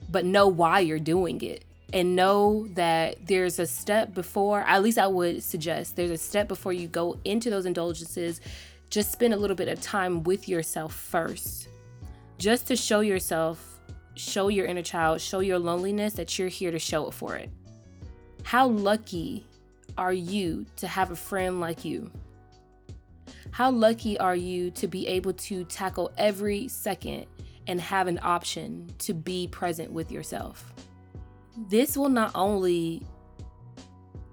But 0.09 0.25
know 0.25 0.47
why 0.47 0.79
you're 0.79 0.97
doing 0.97 1.41
it. 1.41 1.63
and 1.93 2.15
know 2.15 2.67
that 2.73 3.25
there's 3.25 3.59
a 3.59 3.65
step 3.65 4.13
before, 4.13 4.61
at 4.61 4.83
least 4.83 4.97
I 4.97 5.07
would 5.07 5.43
suggest, 5.43 5.95
there's 5.95 6.11
a 6.11 6.17
step 6.17 6.47
before 6.47 6.73
you 6.73 6.87
go 6.87 7.17
into 7.25 7.49
those 7.49 7.65
indulgences. 7.65 8.41
Just 8.89 9.11
spend 9.11 9.33
a 9.33 9.37
little 9.37 9.55
bit 9.55 9.67
of 9.67 9.79
time 9.81 10.23
with 10.23 10.49
yourself 10.49 10.95
first, 10.95 11.69
just 12.39 12.67
to 12.67 12.75
show 12.75 13.01
yourself, 13.01 13.79
show 14.15 14.47
your 14.47 14.65
inner 14.65 14.81
child, 14.81 15.21
show 15.21 15.41
your 15.41 15.59
loneliness 15.59 16.13
that 16.13 16.39
you're 16.39 16.47
here 16.47 16.71
to 16.71 16.79
show 16.79 17.07
it 17.07 17.13
for 17.13 17.35
it. 17.35 17.49
How 18.43 18.67
lucky 18.67 19.45
are 19.97 20.13
you 20.13 20.65
to 20.77 20.87
have 20.87 21.11
a 21.11 21.15
friend 21.15 21.59
like 21.59 21.85
you? 21.85 22.09
How 23.51 23.69
lucky 23.69 24.17
are 24.19 24.35
you 24.35 24.71
to 24.71 24.87
be 24.87 25.05
able 25.07 25.33
to 25.33 25.65
tackle 25.65 26.11
every 26.17 26.67
second 26.67 27.25
and 27.67 27.79
have 27.79 28.07
an 28.07 28.19
option 28.23 28.89
to 28.99 29.13
be 29.13 29.47
present 29.49 29.91
with 29.91 30.11
yourself? 30.11 30.73
This 31.67 31.95
will 31.95 32.09
not 32.09 32.31
only 32.33 33.03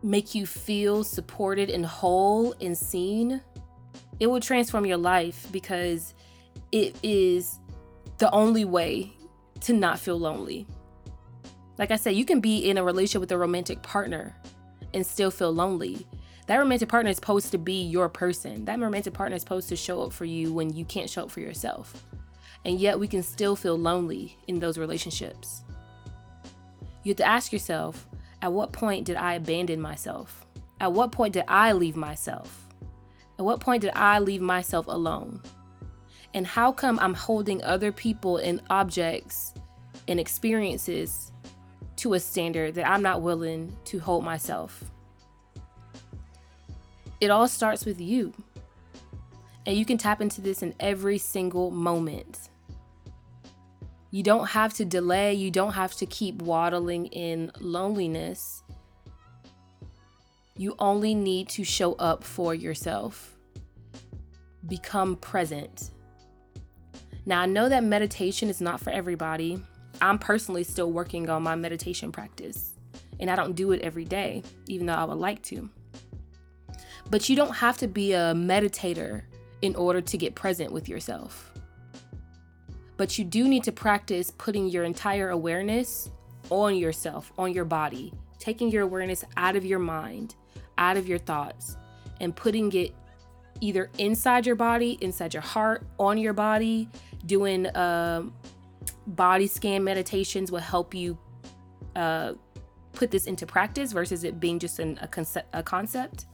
make 0.02 0.34
you 0.34 0.46
feel 0.46 1.02
supported 1.02 1.68
and 1.68 1.84
whole 1.84 2.54
and 2.60 2.78
seen, 2.78 3.42
it 4.20 4.26
will 4.28 4.40
transform 4.40 4.87
your 4.87 4.96
life 4.96 5.46
because 5.52 6.14
it 6.73 6.96
is 7.02 7.58
the 8.18 8.30
only 8.30 8.64
way 8.64 9.12
to 9.61 9.73
not 9.73 9.99
feel 9.99 10.18
lonely. 10.18 10.66
Like 11.78 11.90
I 11.90 11.96
said, 11.96 12.14
you 12.14 12.25
can 12.25 12.40
be 12.40 12.68
in 12.68 12.78
a 12.78 12.85
relationship 12.85 13.20
with 13.20 13.32
a 13.32 13.38
romantic 13.38 13.82
partner 13.82 14.35
and 14.94 15.06
still 15.06 15.30
feel 15.30 15.52
lonely. 15.52 16.06
That 16.46 16.56
romantic 16.56 16.88
partner 16.88 17.11
is 17.11 17.16
supposed 17.16 17.50
to 17.52 17.58
be 17.58 17.82
your 17.82 18.08
person. 18.08 18.64
That 18.64 18.78
romantic 18.78 19.12
partner 19.12 19.37
is 19.37 19.42
supposed 19.42 19.68
to 19.68 19.76
show 19.76 20.02
up 20.02 20.12
for 20.12 20.25
you 20.25 20.52
when 20.52 20.75
you 20.75 20.85
can't 20.85 21.11
show 21.11 21.25
up 21.25 21.30
for 21.30 21.40
yourself. 21.40 22.04
And 22.64 22.80
yet 22.80 22.99
we 22.99 23.08
can 23.08 23.23
still 23.23 23.56
feel 23.56 23.76
lonely 23.76 24.38
in 24.46 24.58
those 24.58 24.78
relationships. 24.78 25.62
You 27.02 27.11
have 27.11 27.16
to 27.18 27.26
ask 27.26 27.52
yourself 27.52 28.06
at 28.42 28.52
what 28.52 28.73
point 28.73 29.04
did 29.04 29.16
I 29.16 29.35
abandon 29.35 29.80
myself? 29.80 30.46
At 30.80 30.92
what 30.92 31.12
point 31.12 31.35
did 31.35 31.44
I 31.49 31.73
leave 31.73 31.96
myself? 31.96 32.65
At 33.38 33.44
what 33.44 33.60
point 33.60 33.82
did 33.82 33.92
I 33.94 34.18
leave 34.18 34.40
myself 34.40 34.86
alone? 34.86 35.42
And 36.34 36.46
how 36.46 36.72
come 36.72 36.98
I'm 36.98 37.14
holding 37.14 37.62
other 37.62 37.92
people 37.92 38.38
and 38.38 38.62
objects 38.70 39.54
and 40.08 40.20
experiences 40.20 41.32
to 41.96 42.14
a 42.14 42.20
standard 42.20 42.74
that 42.74 42.88
I'm 42.88 43.02
not 43.02 43.22
willing 43.22 43.74
to 43.86 43.98
hold 43.98 44.24
myself? 44.24 44.84
It 47.20 47.30
all 47.30 47.48
starts 47.48 47.84
with 47.84 48.00
you. 48.00 48.32
And 49.64 49.76
you 49.76 49.84
can 49.84 49.98
tap 49.98 50.20
into 50.20 50.40
this 50.40 50.62
in 50.62 50.74
every 50.78 51.18
single 51.18 51.70
moment. 51.70 52.50
You 54.10 54.22
don't 54.22 54.48
have 54.48 54.72
to 54.74 54.84
delay, 54.84 55.34
you 55.34 55.50
don't 55.50 55.72
have 55.72 55.94
to 55.94 56.06
keep 56.06 56.40
waddling 56.40 57.06
in 57.06 57.50
loneliness. 57.60 58.62
You 60.58 60.75
only 60.78 61.14
need 61.14 61.48
to 61.50 61.64
show 61.64 61.94
up 61.94 62.25
for 62.25 62.54
yourself. 62.54 63.36
Become 64.66 65.16
present. 65.16 65.90
Now, 67.26 67.42
I 67.42 67.46
know 67.46 67.68
that 67.68 67.84
meditation 67.84 68.48
is 68.48 68.60
not 68.60 68.80
for 68.80 68.90
everybody. 68.90 69.62
I'm 70.00 70.18
personally 70.18 70.64
still 70.64 70.92
working 70.92 71.28
on 71.28 71.42
my 71.42 71.56
meditation 71.56 72.10
practice, 72.10 72.75
and 73.20 73.30
I 73.30 73.36
don't 73.36 73.54
do 73.54 73.72
it 73.72 73.82
every 73.82 74.04
day, 74.04 74.42
even 74.66 74.86
though 74.86 74.94
I 74.94 75.04
would 75.04 75.18
like 75.18 75.42
to. 75.44 75.68
But 77.10 77.28
you 77.28 77.36
don't 77.36 77.54
have 77.54 77.76
to 77.78 77.88
be 77.88 78.12
a 78.12 78.32
meditator 78.34 79.22
in 79.62 79.75
order 79.76 80.00
to 80.00 80.18
get 80.18 80.34
present 80.34 80.72
with 80.72 80.88
yourself. 80.88 81.52
But 82.96 83.18
you 83.18 83.25
do 83.25 83.46
need 83.46 83.64
to 83.64 83.72
practice 83.72 84.30
putting 84.30 84.68
your 84.68 84.84
entire 84.84 85.30
awareness 85.30 86.10
on 86.50 86.76
yourself, 86.76 87.32
on 87.36 87.52
your 87.52 87.64
body, 87.64 88.12
taking 88.38 88.70
your 88.70 88.82
awareness 88.82 89.25
out 89.36 89.56
of 89.56 89.64
your 89.64 89.78
mind, 89.78 90.34
out 90.78 90.97
of 90.97 91.09
your 91.09 91.18
thoughts, 91.18 91.76
and 92.21 92.35
putting 92.35 92.73
it 92.73 92.95
either 93.61 93.90
inside 93.99 94.47
your 94.47 94.56
body, 94.56 94.99
inside 95.00 95.35
your 95.35 95.42
heart, 95.42 95.87
on 95.99 96.18
your 96.18 96.33
body. 96.33 96.88
Doing 97.25 97.66
uh, 97.66 98.23
body 99.06 99.47
scan 99.47 99.83
meditations 99.83 100.52
will 100.52 100.61
help 100.61 100.95
you 100.95 101.18
uh, 101.97 102.35
put 102.92 103.11
this 103.11 103.26
into 103.26 103.47
practice 103.47 103.92
versus 103.92 104.25
it 104.25 104.38
being 104.38 104.59
just 104.59 104.78
an, 104.78 104.99
a, 105.00 105.42
a 105.52 105.62
concept. 105.62 106.26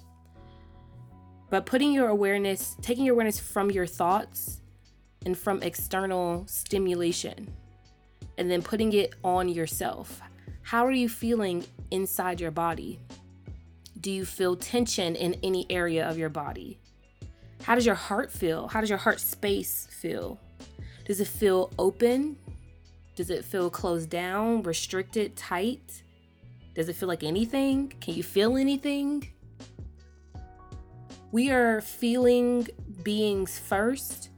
But 1.50 1.66
putting 1.66 1.92
your 1.92 2.08
awareness, 2.08 2.76
taking 2.80 3.04
your 3.04 3.14
awareness 3.14 3.38
from 3.38 3.70
your 3.70 3.86
thoughts 3.86 4.60
and 5.24 5.36
from 5.36 5.62
external 5.62 6.46
stimulation 6.46 7.54
and 8.38 8.50
then 8.50 8.62
putting 8.62 8.92
it 8.92 9.14
on 9.22 9.48
yourself. 9.48 10.20
How 10.62 10.86
are 10.86 10.92
you 10.92 11.08
feeling 11.08 11.64
inside 11.90 12.40
your 12.40 12.50
body? 12.50 13.00
Do 14.02 14.10
you 14.10 14.24
feel 14.24 14.56
tension 14.56 15.14
in 15.14 15.34
any 15.44 15.64
area 15.70 16.10
of 16.10 16.18
your 16.18 16.28
body? 16.28 16.80
How 17.62 17.76
does 17.76 17.86
your 17.86 17.94
heart 17.94 18.32
feel? 18.32 18.66
How 18.66 18.80
does 18.80 18.90
your 18.90 18.98
heart 18.98 19.20
space 19.20 19.86
feel? 19.92 20.40
Does 21.04 21.20
it 21.20 21.28
feel 21.28 21.70
open? 21.78 22.36
Does 23.14 23.30
it 23.30 23.44
feel 23.44 23.70
closed 23.70 24.10
down, 24.10 24.64
restricted, 24.64 25.36
tight? 25.36 26.02
Does 26.74 26.88
it 26.88 26.96
feel 26.96 27.06
like 27.06 27.22
anything? 27.22 27.92
Can 28.00 28.14
you 28.14 28.24
feel 28.24 28.56
anything? 28.56 29.28
We 31.30 31.52
are 31.52 31.80
feeling 31.80 32.66
beings 33.04 33.56
first 33.56 34.30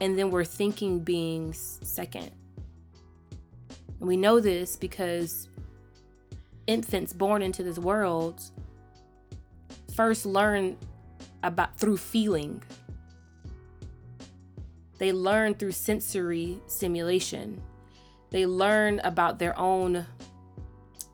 and 0.00 0.18
then 0.18 0.30
we're 0.30 0.46
thinking 0.46 1.00
beings 1.00 1.80
second. 1.82 2.30
And 4.00 4.08
we 4.08 4.16
know 4.16 4.40
this 4.40 4.74
because 4.74 5.50
infants 6.66 7.12
born 7.12 7.42
into 7.42 7.62
this 7.62 7.78
world 7.78 8.42
first 9.94 10.26
learn 10.26 10.76
about 11.42 11.76
through 11.76 11.96
feeling. 11.96 12.62
They 14.98 15.12
learn 15.12 15.54
through 15.54 15.72
sensory 15.72 16.60
stimulation. 16.66 17.60
They 18.30 18.46
learn 18.46 19.00
about 19.04 19.38
their 19.38 19.58
own 19.58 20.06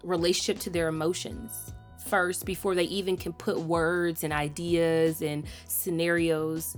relationship 0.05 0.61
to 0.63 0.71
their 0.71 0.89
emotions 0.89 1.73
first 2.07 2.45
before 2.45 2.75
they 2.75 2.85
even 2.85 3.17
can 3.17 3.33
put 3.33 3.59
words 3.59 4.25
and 4.25 4.33
ideas 4.33 5.23
and 5.23 5.45
scenarios 5.67 6.77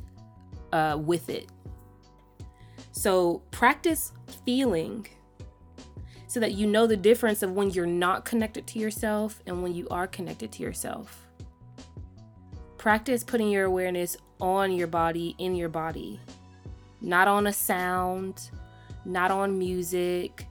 uh, 0.73 0.99
with 1.01 1.29
it. 1.29 1.49
So 2.93 3.43
practice 3.51 4.13
feeling 4.45 5.07
so 6.27 6.41
that 6.41 6.53
you 6.53 6.67
know 6.67 6.87
the 6.87 6.97
difference 6.97 7.43
of 7.43 7.53
when 7.53 7.71
you're 7.71 7.87
not 7.87 8.25
connected 8.25 8.67
to 8.69 8.79
yourself 8.79 9.41
and 9.47 9.63
when 9.63 9.75
you 9.75 9.89
are 9.91 10.07
connected 10.07 10.53
to 10.53 10.63
yourself. 10.63 11.27
Practice 12.81 13.23
putting 13.23 13.51
your 13.51 13.67
awareness 13.67 14.17
on 14.41 14.73
your 14.73 14.87
body, 14.87 15.35
in 15.37 15.55
your 15.55 15.69
body, 15.69 16.19
not 17.03 17.29
on 17.29 17.47
a 17.47 17.53
sound, 17.53 18.51
not 19.05 19.31
on 19.31 19.59
music, 19.59 20.47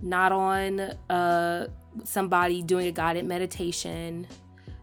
not 0.00 0.30
on 0.30 0.78
uh, 1.10 1.66
somebody 2.04 2.62
doing 2.62 2.86
a 2.86 2.92
guided 2.92 3.24
meditation, 3.24 4.28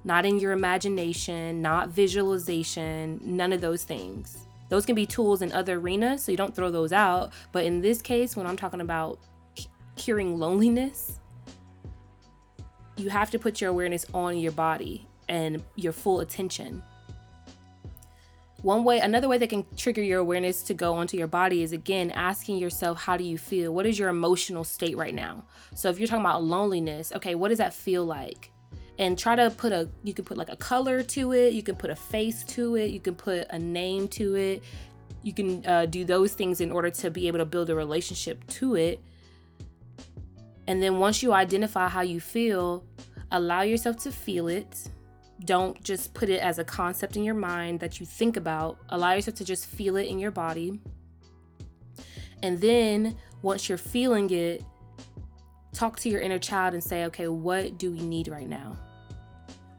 not 0.04 0.26
in 0.26 0.42
your 0.42 0.52
imagination, 0.52 1.62
not 1.62 1.88
visualization, 1.88 3.22
none 3.24 3.54
of 3.54 3.62
those 3.62 3.86
things. 3.86 4.38
Those 4.68 4.86
can 4.86 4.94
be 4.94 5.06
tools 5.06 5.42
in 5.42 5.54
other 5.54 5.78
arenas, 5.78 6.26
so 6.26 6.34
you 6.34 6.38
don't 6.38 6.54
throw 6.54 6.70
those 6.70 6.92
out. 6.92 7.32
But 7.54 7.64
in 7.64 7.80
this 7.80 8.02
case, 8.02 8.36
when 8.36 8.46
I'm 8.46 8.58
talking 8.58 8.82
about 8.82 9.20
curing 9.96 10.38
loneliness, 10.38 11.22
you 12.98 13.10
have 13.10 13.32
to 13.32 13.40
put 13.40 13.62
your 13.62 13.70
awareness 13.70 14.06
on 14.14 14.38
your 14.38 14.52
body 14.52 15.08
and 15.30 15.64
your 15.76 15.94
full 15.94 16.20
attention. 16.20 16.84
One 18.62 18.84
way, 18.84 19.00
another 19.00 19.30
way 19.30 19.38
that 19.38 19.50
can 19.50 19.66
trigger 19.78 20.04
your 20.04 20.20
awareness 20.20 20.64
to 20.64 20.74
go 20.74 20.96
onto 20.96 21.16
your 21.16 21.28
body 21.28 21.64
is 21.64 21.72
again 21.72 22.12
asking 22.12 22.58
yourself, 22.58 23.02
how 23.02 23.16
do 23.16 23.24
you 23.24 23.38
feel? 23.38 23.74
What 23.74 23.86
is 23.86 23.98
your 23.98 24.10
emotional 24.10 24.66
state 24.66 24.98
right 24.98 25.16
now? 25.16 25.46
So 25.76 25.90
if 25.90 25.98
you're 25.98 26.10
talking 26.10 26.26
about 26.26 26.44
loneliness, 26.44 27.14
okay, 27.16 27.36
what 27.36 27.50
does 27.50 27.60
that 27.60 27.74
feel 27.74 28.04
like? 28.04 28.52
and 29.00 29.18
try 29.18 29.34
to 29.34 29.50
put 29.50 29.72
a 29.72 29.90
you 30.04 30.14
can 30.14 30.26
put 30.26 30.38
like 30.38 30.50
a 30.50 30.58
color 30.58 31.02
to 31.02 31.32
it 31.32 31.54
you 31.54 31.64
can 31.64 31.76
put 31.76 31.90
a 31.90 31.96
face 31.96 32.44
to 32.44 32.76
it 32.76 32.92
you 32.92 33.00
can 33.00 33.16
put 33.16 33.48
a 33.50 33.58
name 33.58 34.08
to 34.10 34.36
it 34.36 34.62
you 35.24 35.34
can 35.34 35.66
uh, 35.66 35.86
do 35.86 36.06
those 36.06 36.34
things 36.34 36.62
in 36.62 36.70
order 36.72 36.90
to 36.90 37.10
be 37.10 37.28
able 37.28 37.40
to 37.40 37.46
build 37.46 37.70
a 37.70 37.76
relationship 37.76 38.46
to 38.48 38.76
it 38.76 39.00
and 40.68 40.84
then 40.84 41.00
once 41.00 41.24
you 41.24 41.34
identify 41.34 41.88
how 41.88 42.02
you 42.02 42.20
feel 42.20 42.84
allow 43.32 43.62
yourself 43.62 43.98
to 43.98 44.12
feel 44.12 44.48
it 44.48 44.90
don't 45.46 45.82
just 45.84 46.14
put 46.14 46.30
it 46.30 46.42
as 46.42 46.60
a 46.60 46.64
concept 46.64 47.16
in 47.16 47.24
your 47.24 47.36
mind 47.36 47.80
that 47.80 48.00
you 48.00 48.06
think 48.06 48.36
about 48.36 48.78
allow 48.90 49.14
yourself 49.14 49.36
to 49.36 49.46
just 49.46 49.66
feel 49.68 49.96
it 49.96 50.08
in 50.08 50.20
your 50.20 50.32
body 50.32 50.80
and 52.44 52.60
then 52.60 53.16
once 53.42 53.70
you're 53.70 53.78
feeling 53.78 54.30
it 54.32 54.64
talk 55.74 55.98
to 56.00 56.10
your 56.10 56.20
inner 56.20 56.40
child 56.40 56.74
and 56.74 56.84
say 56.84 57.06
okay 57.06 57.28
what 57.28 57.78
do 57.78 57.92
we 57.92 58.02
need 58.02 58.28
right 58.28 58.50
now 58.50 58.78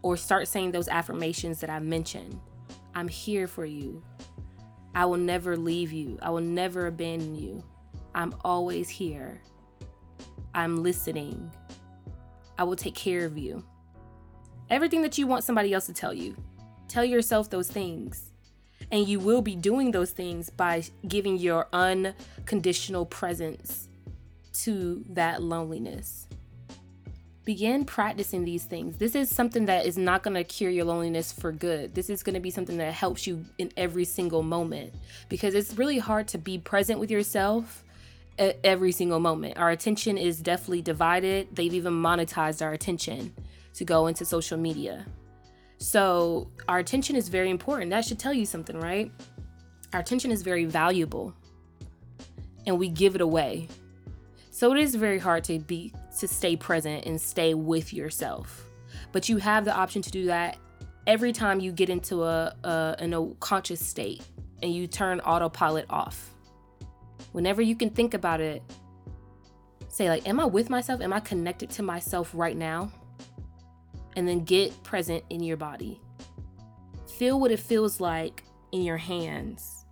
or 0.02 0.16
start 0.16 0.48
saying 0.48 0.72
those 0.72 0.88
affirmations 0.88 1.60
that 1.60 1.70
I 1.70 1.78
mentioned. 1.78 2.38
I'm 2.94 3.08
here 3.08 3.46
for 3.46 3.64
you. 3.64 4.02
I 4.94 5.04
will 5.04 5.18
never 5.18 5.56
leave 5.56 5.92
you. 5.92 6.18
I 6.22 6.30
will 6.30 6.40
never 6.40 6.86
abandon 6.86 7.36
you. 7.36 7.62
I'm 8.14 8.34
always 8.44 8.88
here. 8.88 9.40
I'm 10.54 10.82
listening. 10.82 11.50
I 12.58 12.64
will 12.64 12.76
take 12.76 12.94
care 12.94 13.24
of 13.24 13.38
you. 13.38 13.64
Everything 14.70 15.02
that 15.02 15.18
you 15.18 15.26
want 15.26 15.42
somebody 15.42 15.74
else 15.74 15.86
to 15.86 15.92
tell 15.92 16.14
you, 16.14 16.36
tell 16.86 17.04
yourself 17.04 17.50
those 17.50 17.68
things. 17.68 18.30
And 18.92 19.06
you 19.06 19.20
will 19.20 19.42
be 19.42 19.56
doing 19.56 19.90
those 19.90 20.12
things 20.12 20.48
by 20.48 20.84
giving 21.06 21.36
your 21.36 21.68
unconditional 21.72 23.04
presence 23.04 23.88
to 24.62 25.04
that 25.10 25.42
loneliness. 25.42 26.26
Begin 27.44 27.84
practicing 27.84 28.44
these 28.44 28.64
things. 28.64 28.96
This 28.96 29.14
is 29.14 29.28
something 29.28 29.66
that 29.66 29.86
is 29.86 29.98
not 29.98 30.22
going 30.22 30.34
to 30.34 30.44
cure 30.44 30.70
your 30.70 30.84
loneliness 30.84 31.32
for 31.32 31.50
good. 31.50 31.94
This 31.94 32.08
is 32.08 32.22
going 32.22 32.34
to 32.34 32.40
be 32.40 32.50
something 32.50 32.76
that 32.78 32.92
helps 32.92 33.26
you 33.26 33.44
in 33.58 33.72
every 33.76 34.04
single 34.04 34.42
moment 34.42 34.94
because 35.28 35.54
it's 35.54 35.74
really 35.74 35.98
hard 35.98 36.28
to 36.28 36.38
be 36.38 36.58
present 36.58 37.00
with 37.00 37.10
yourself 37.10 37.82
every 38.38 38.92
single 38.92 39.20
moment. 39.20 39.58
Our 39.58 39.70
attention 39.70 40.16
is 40.16 40.40
definitely 40.40 40.82
divided. 40.82 41.54
They've 41.54 41.74
even 41.74 41.94
monetized 41.94 42.62
our 42.62 42.72
attention 42.72 43.34
to 43.74 43.84
go 43.84 44.06
into 44.06 44.24
social 44.24 44.58
media. 44.58 45.06
So, 45.78 46.50
our 46.68 46.78
attention 46.78 47.16
is 47.16 47.28
very 47.28 47.50
important. 47.50 47.90
That 47.90 48.04
should 48.04 48.18
tell 48.18 48.34
you 48.34 48.44
something, 48.44 48.78
right? 48.78 49.10
Our 49.92 50.00
attention 50.00 50.30
is 50.30 50.42
very 50.42 50.66
valuable 50.66 51.34
and 52.66 52.78
we 52.78 52.88
give 52.88 53.14
it 53.14 53.20
away. 53.20 53.68
So, 54.50 54.72
it 54.72 54.78
is 54.78 54.94
very 54.94 55.18
hard 55.18 55.44
to 55.44 55.58
be 55.58 55.92
to 56.18 56.28
stay 56.28 56.54
present 56.54 57.06
and 57.06 57.18
stay 57.20 57.54
with 57.54 57.94
yourself. 57.94 58.66
But 59.12 59.28
you 59.28 59.38
have 59.38 59.64
the 59.64 59.74
option 59.74 60.02
to 60.02 60.10
do 60.10 60.26
that 60.26 60.58
every 61.06 61.32
time 61.32 61.60
you 61.60 61.72
get 61.72 61.88
into 61.88 62.24
a, 62.24 62.54
a 62.62 62.96
in 63.00 63.14
a 63.14 63.26
conscious 63.40 63.84
state 63.84 64.22
and 64.62 64.74
you 64.74 64.86
turn 64.86 65.20
autopilot 65.20 65.86
off. 65.88 66.30
Whenever 67.32 67.62
you 67.62 67.74
can 67.74 67.90
think 67.90 68.14
about 68.14 68.40
it, 68.40 68.62
say 69.88 70.08
like, 70.08 70.28
am 70.28 70.40
I 70.40 70.44
with 70.44 70.70
myself? 70.70 71.00
Am 71.00 71.12
I 71.12 71.20
connected 71.20 71.70
to 71.70 71.82
myself 71.82 72.32
right 72.34 72.56
now? 72.56 72.90
And 74.16 74.26
then 74.26 74.44
get 74.44 74.82
present 74.82 75.24
in 75.30 75.42
your 75.42 75.56
body. 75.56 76.00
Feel 77.18 77.38
what 77.38 77.50
it 77.50 77.60
feels 77.60 78.00
like 78.00 78.44
in 78.72 78.82
your 78.82 78.96
hands. 78.96 79.84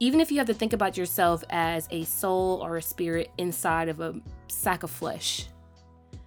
Even 0.00 0.20
if 0.20 0.32
you 0.32 0.38
have 0.38 0.46
to 0.48 0.54
think 0.54 0.72
about 0.72 0.96
yourself 0.96 1.44
as 1.50 1.86
a 1.90 2.04
soul 2.04 2.60
or 2.62 2.76
a 2.76 2.82
spirit 2.82 3.30
inside 3.38 3.88
of 3.88 4.00
a 4.00 4.20
sack 4.48 4.82
of 4.82 4.90
flesh, 4.90 5.46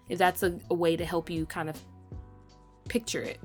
if 0.07 0.17
that's 0.17 0.43
a, 0.43 0.57
a 0.69 0.74
way 0.74 0.95
to 0.95 1.03
help 1.03 1.29
you 1.29 1.45
kind 1.45 1.69
of 1.69 1.77
picture 2.88 3.22
it. 3.22 3.39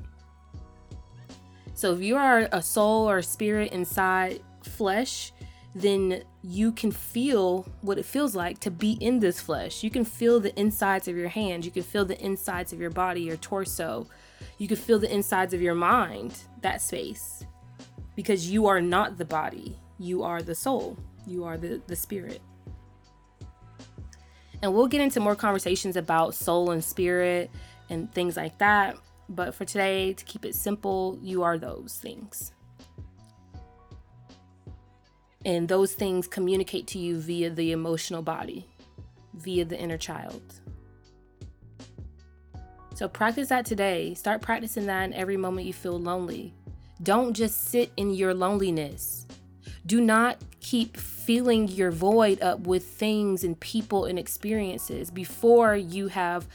So 1.75 1.95
if 1.95 2.01
you 2.01 2.17
are 2.17 2.49
a 2.53 2.63
soul 2.63 3.09
or 3.09 3.19
a 3.19 3.23
spirit 3.23 3.73
inside 3.73 4.43
flesh, 4.63 5.33
then 5.75 6.23
you 6.43 6.73
can 6.73 6.91
feel 6.91 7.67
what 7.81 7.99
it 7.99 8.05
feels 8.05 8.35
like 8.35 8.59
to 8.61 8.71
be 8.71 8.93
in 8.93 9.21
this 9.21 9.41
flesh. 9.41 9.85
You 9.85 9.91
can 9.91 10.05
feel 10.05 10.41
the 10.41 10.59
insides 10.59 11.07
of 11.07 11.17
your 11.17 11.29
hands, 11.29 11.65
you 11.65 11.73
can 11.73 11.83
feel 11.83 12.05
the 12.05 12.21
insides 12.23 12.73
of 12.73 12.81
your 12.81 12.91
body, 12.91 13.23
your 13.23 13.37
torso. 13.37 14.07
You 14.59 14.69
can 14.69 14.77
feel 14.77 14.99
the 14.99 15.13
insides 15.13 15.55
of 15.55 15.63
your 15.63 15.75
mind, 15.75 16.39
that 16.63 16.83
space. 16.83 17.45
Because 18.17 18.51
you 18.51 18.67
are 18.67 18.81
not 18.81 19.17
the 19.17 19.25
body, 19.25 19.79
you 19.99 20.23
are 20.23 20.43
the 20.43 20.55
soul, 20.55 20.99
you 21.27 21.45
are 21.45 21.57
the, 21.57 21.81
the 21.87 21.97
spirit. 21.97 22.41
And 24.63 24.75
we'll 24.75 24.89
get 24.89 25.01
into 25.01 25.21
more 25.21 25.37
conversations 25.37 25.97
about 25.97 26.35
soul 26.35 26.71
and 26.71 26.85
spirit 26.85 27.51
and 27.89 28.13
things 28.13 28.37
like 28.37 28.59
that. 28.59 28.97
But 29.29 29.55
for 29.55 29.65
today, 29.65 30.13
to 30.13 30.25
keep 30.25 30.45
it 30.45 30.55
simple, 30.55 31.19
you 31.23 31.43
are 31.43 31.57
those 31.57 31.99
things. 32.03 32.53
And 35.45 35.69
those 35.69 35.95
things 35.95 36.27
communicate 36.27 36.87
to 36.89 36.99
you 36.99 37.19
via 37.19 37.51
the 37.51 37.73
emotional 37.73 38.23
body, 38.23 38.67
via 39.35 39.65
the 39.65 39.79
inner 39.79 39.97
child. 39.97 40.43
So 42.95 43.09
practice 43.09 43.49
that 43.49 43.65
today. 43.65 44.13
Start 44.13 44.43
practicing 44.43 44.87
that 44.87 45.05
in 45.05 45.15
every 45.15 45.39
moment 45.39 45.67
you 45.67 45.73
feel 45.73 45.99
lonely. 45.99 46.53
Don't 47.03 47.33
just 47.33 47.69
sit 47.71 47.91
in 47.97 48.11
your 48.11 48.35
loneliness. 48.35 49.27
Do 49.87 50.03
not 50.03 50.37
keep 50.61 50.99
filling 50.99 51.69
your 51.69 51.91
void 51.91 52.43
up 52.43 52.61
with 52.61 52.85
things 52.85 53.43
and 53.43 53.59
people 53.59 54.05
and 54.05 54.19
experiences 54.19 55.11
before 55.11 55.75
you 55.75 56.09
have 56.09 56.47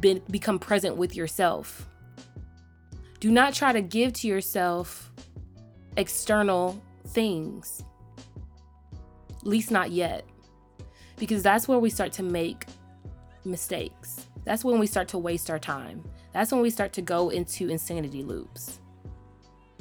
been 0.00 0.20
become 0.28 0.58
present 0.58 0.96
with 0.96 1.14
yourself. 1.14 1.88
Do 3.20 3.30
not 3.30 3.54
try 3.54 3.72
to 3.72 3.80
give 3.80 4.12
to 4.14 4.26
yourself 4.26 5.12
external 5.96 6.82
things. 7.18 7.82
At 9.40 9.44
least 9.44 9.72
not 9.72 9.90
yet. 9.90 10.24
Because 11.16 11.42
that's 11.42 11.66
where 11.66 11.80
we 11.80 11.90
start 11.90 12.12
to 12.12 12.22
make 12.22 12.66
mistakes. 13.44 14.28
That's 14.44 14.64
when 14.64 14.78
we 14.78 14.86
start 14.86 15.08
to 15.08 15.18
waste 15.18 15.50
our 15.50 15.58
time. 15.58 16.04
That's 16.32 16.52
when 16.52 16.60
we 16.60 16.70
start 16.70 16.92
to 16.92 17.02
go 17.02 17.30
into 17.30 17.70
insanity 17.70 18.22
loops. 18.22 18.78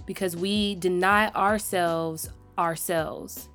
Because 0.07 0.35
we 0.35 0.75
deny 0.75 1.29
ourselves 1.33 2.31
ourselves. 2.57 3.49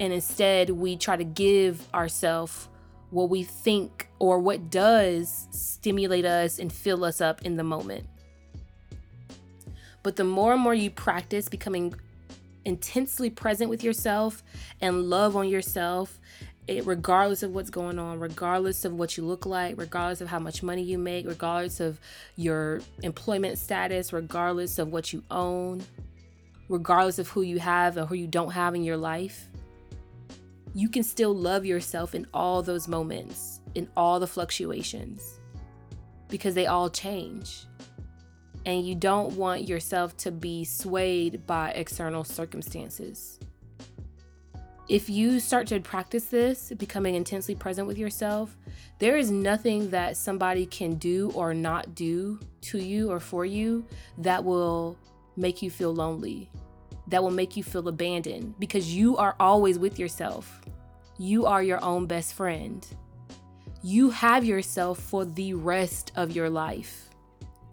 And 0.00 0.10
instead, 0.10 0.70
we 0.70 0.96
try 0.96 1.18
to 1.18 1.24
give 1.24 1.86
ourselves 1.92 2.68
what 3.10 3.28
we 3.28 3.42
think 3.42 4.08
or 4.18 4.38
what 4.38 4.70
does 4.70 5.48
stimulate 5.50 6.24
us 6.24 6.58
and 6.58 6.72
fill 6.72 7.04
us 7.04 7.20
up 7.20 7.42
in 7.42 7.56
the 7.56 7.64
moment. 7.64 8.06
But 10.02 10.16
the 10.16 10.24
more 10.24 10.54
and 10.54 10.62
more 10.62 10.72
you 10.72 10.88
practice 10.88 11.46
becoming 11.46 11.92
intensely 12.64 13.30
present 13.30 13.70
with 13.70 13.82
yourself 13.82 14.42
and 14.80 15.04
love 15.04 15.36
on 15.36 15.48
yourself 15.48 16.18
it, 16.70 16.86
regardless 16.86 17.42
of 17.42 17.52
what's 17.52 17.70
going 17.70 17.98
on, 17.98 18.20
regardless 18.20 18.84
of 18.84 18.94
what 18.94 19.16
you 19.16 19.24
look 19.24 19.44
like, 19.44 19.76
regardless 19.76 20.20
of 20.20 20.28
how 20.28 20.38
much 20.38 20.62
money 20.62 20.82
you 20.82 20.98
make, 20.98 21.26
regardless 21.26 21.80
of 21.80 21.98
your 22.36 22.80
employment 23.02 23.58
status, 23.58 24.12
regardless 24.12 24.78
of 24.78 24.88
what 24.88 25.12
you 25.12 25.22
own, 25.30 25.82
regardless 26.68 27.18
of 27.18 27.28
who 27.28 27.42
you 27.42 27.58
have 27.58 27.96
or 27.96 28.06
who 28.06 28.14
you 28.14 28.28
don't 28.28 28.52
have 28.52 28.74
in 28.74 28.84
your 28.84 28.96
life, 28.96 29.48
you 30.72 30.88
can 30.88 31.02
still 31.02 31.34
love 31.34 31.64
yourself 31.64 32.14
in 32.14 32.24
all 32.32 32.62
those 32.62 32.86
moments, 32.86 33.60
in 33.74 33.88
all 33.96 34.20
the 34.20 34.26
fluctuations, 34.26 35.40
because 36.28 36.54
they 36.54 36.66
all 36.66 36.88
change 36.88 37.64
and 38.66 38.86
you 38.86 38.94
don't 38.94 39.36
want 39.36 39.68
yourself 39.68 40.16
to 40.18 40.30
be 40.30 40.64
swayed 40.64 41.46
by 41.46 41.70
external 41.70 42.24
circumstances. 42.24 43.38
If 44.88 45.08
you 45.08 45.38
start 45.38 45.68
to 45.68 45.80
practice 45.80 46.26
this, 46.26 46.72
becoming 46.76 47.14
intensely 47.14 47.54
present 47.54 47.86
with 47.86 47.96
yourself, 47.96 48.56
there 48.98 49.16
is 49.16 49.30
nothing 49.30 49.90
that 49.90 50.16
somebody 50.16 50.66
can 50.66 50.94
do 50.94 51.30
or 51.34 51.54
not 51.54 51.94
do 51.94 52.40
to 52.62 52.78
you 52.78 53.10
or 53.10 53.20
for 53.20 53.44
you 53.44 53.86
that 54.18 54.44
will 54.44 54.96
make 55.36 55.62
you 55.62 55.70
feel 55.70 55.94
lonely, 55.94 56.50
that 57.06 57.22
will 57.22 57.30
make 57.30 57.56
you 57.56 57.62
feel 57.62 57.86
abandoned, 57.86 58.54
because 58.58 58.94
you 58.94 59.16
are 59.16 59.36
always 59.38 59.78
with 59.78 59.98
yourself. 59.98 60.60
You 61.18 61.46
are 61.46 61.62
your 61.62 61.82
own 61.84 62.06
best 62.06 62.34
friend. 62.34 62.84
You 63.82 64.10
have 64.10 64.44
yourself 64.44 64.98
for 64.98 65.24
the 65.24 65.54
rest 65.54 66.12
of 66.16 66.32
your 66.32 66.50
life 66.50 67.09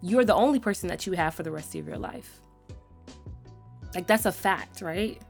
you're 0.02 0.24
the 0.24 0.34
only 0.34 0.58
person 0.58 0.88
that 0.88 1.06
you 1.06 1.12
have 1.12 1.34
for 1.34 1.42
the 1.42 1.50
rest 1.50 1.74
of 1.74 1.86
your 1.86 1.98
life. 1.98 2.40
Like, 3.94 4.06
that's 4.06 4.26
a 4.26 4.32
fact, 4.32 4.80
right? 4.80 5.20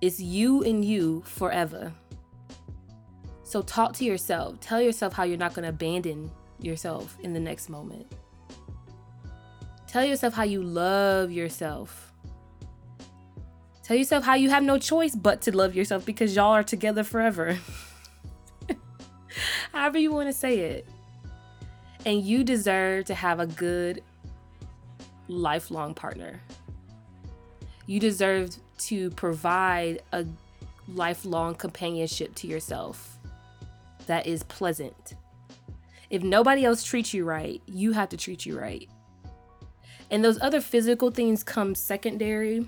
It's 0.00 0.20
you 0.20 0.62
and 0.62 0.84
you 0.84 1.22
forever. 1.22 1.92
So, 3.42 3.62
talk 3.62 3.94
to 3.94 4.04
yourself. 4.04 4.60
Tell 4.60 4.80
yourself 4.80 5.12
how 5.12 5.24
you're 5.24 5.38
not 5.38 5.54
going 5.54 5.64
to 5.64 5.70
abandon 5.70 6.30
yourself 6.60 7.16
in 7.20 7.32
the 7.32 7.40
next 7.40 7.68
moment. 7.68 8.06
Tell 9.86 10.04
yourself 10.04 10.34
how 10.34 10.44
you 10.44 10.62
love 10.62 11.32
yourself. 11.32 12.12
Tell 13.82 13.96
yourself 13.96 14.22
how 14.22 14.34
you 14.34 14.50
have 14.50 14.62
no 14.62 14.78
choice 14.78 15.16
but 15.16 15.40
to 15.42 15.56
love 15.56 15.74
yourself 15.74 16.06
because 16.06 16.36
y'all 16.36 16.52
are 16.52 16.62
together 16.62 17.02
forever. 17.02 17.58
However, 19.72 19.98
you 19.98 20.12
want 20.12 20.28
to 20.28 20.32
say 20.32 20.58
it. 20.58 20.88
And 22.06 22.22
you 22.22 22.44
deserve 22.44 23.04
to 23.06 23.14
have 23.14 23.40
a 23.40 23.46
good 23.46 24.02
lifelong 25.28 25.94
partner. 25.94 26.40
You 27.86 28.00
deserve 28.00 28.56
to 28.78 29.10
provide 29.10 30.02
a 30.12 30.24
lifelong 30.88 31.54
companionship 31.54 32.34
to 32.36 32.46
yourself 32.46 33.18
that 34.06 34.26
is 34.26 34.42
pleasant. 34.44 35.14
If 36.08 36.22
nobody 36.22 36.64
else 36.64 36.82
treats 36.82 37.14
you 37.14 37.24
right, 37.24 37.62
you 37.66 37.92
have 37.92 38.08
to 38.08 38.16
treat 38.16 38.44
you 38.44 38.58
right. 38.58 38.88
And 40.10 40.24
those 40.24 40.40
other 40.40 40.60
physical 40.60 41.10
things 41.10 41.44
come 41.44 41.74
secondary 41.74 42.66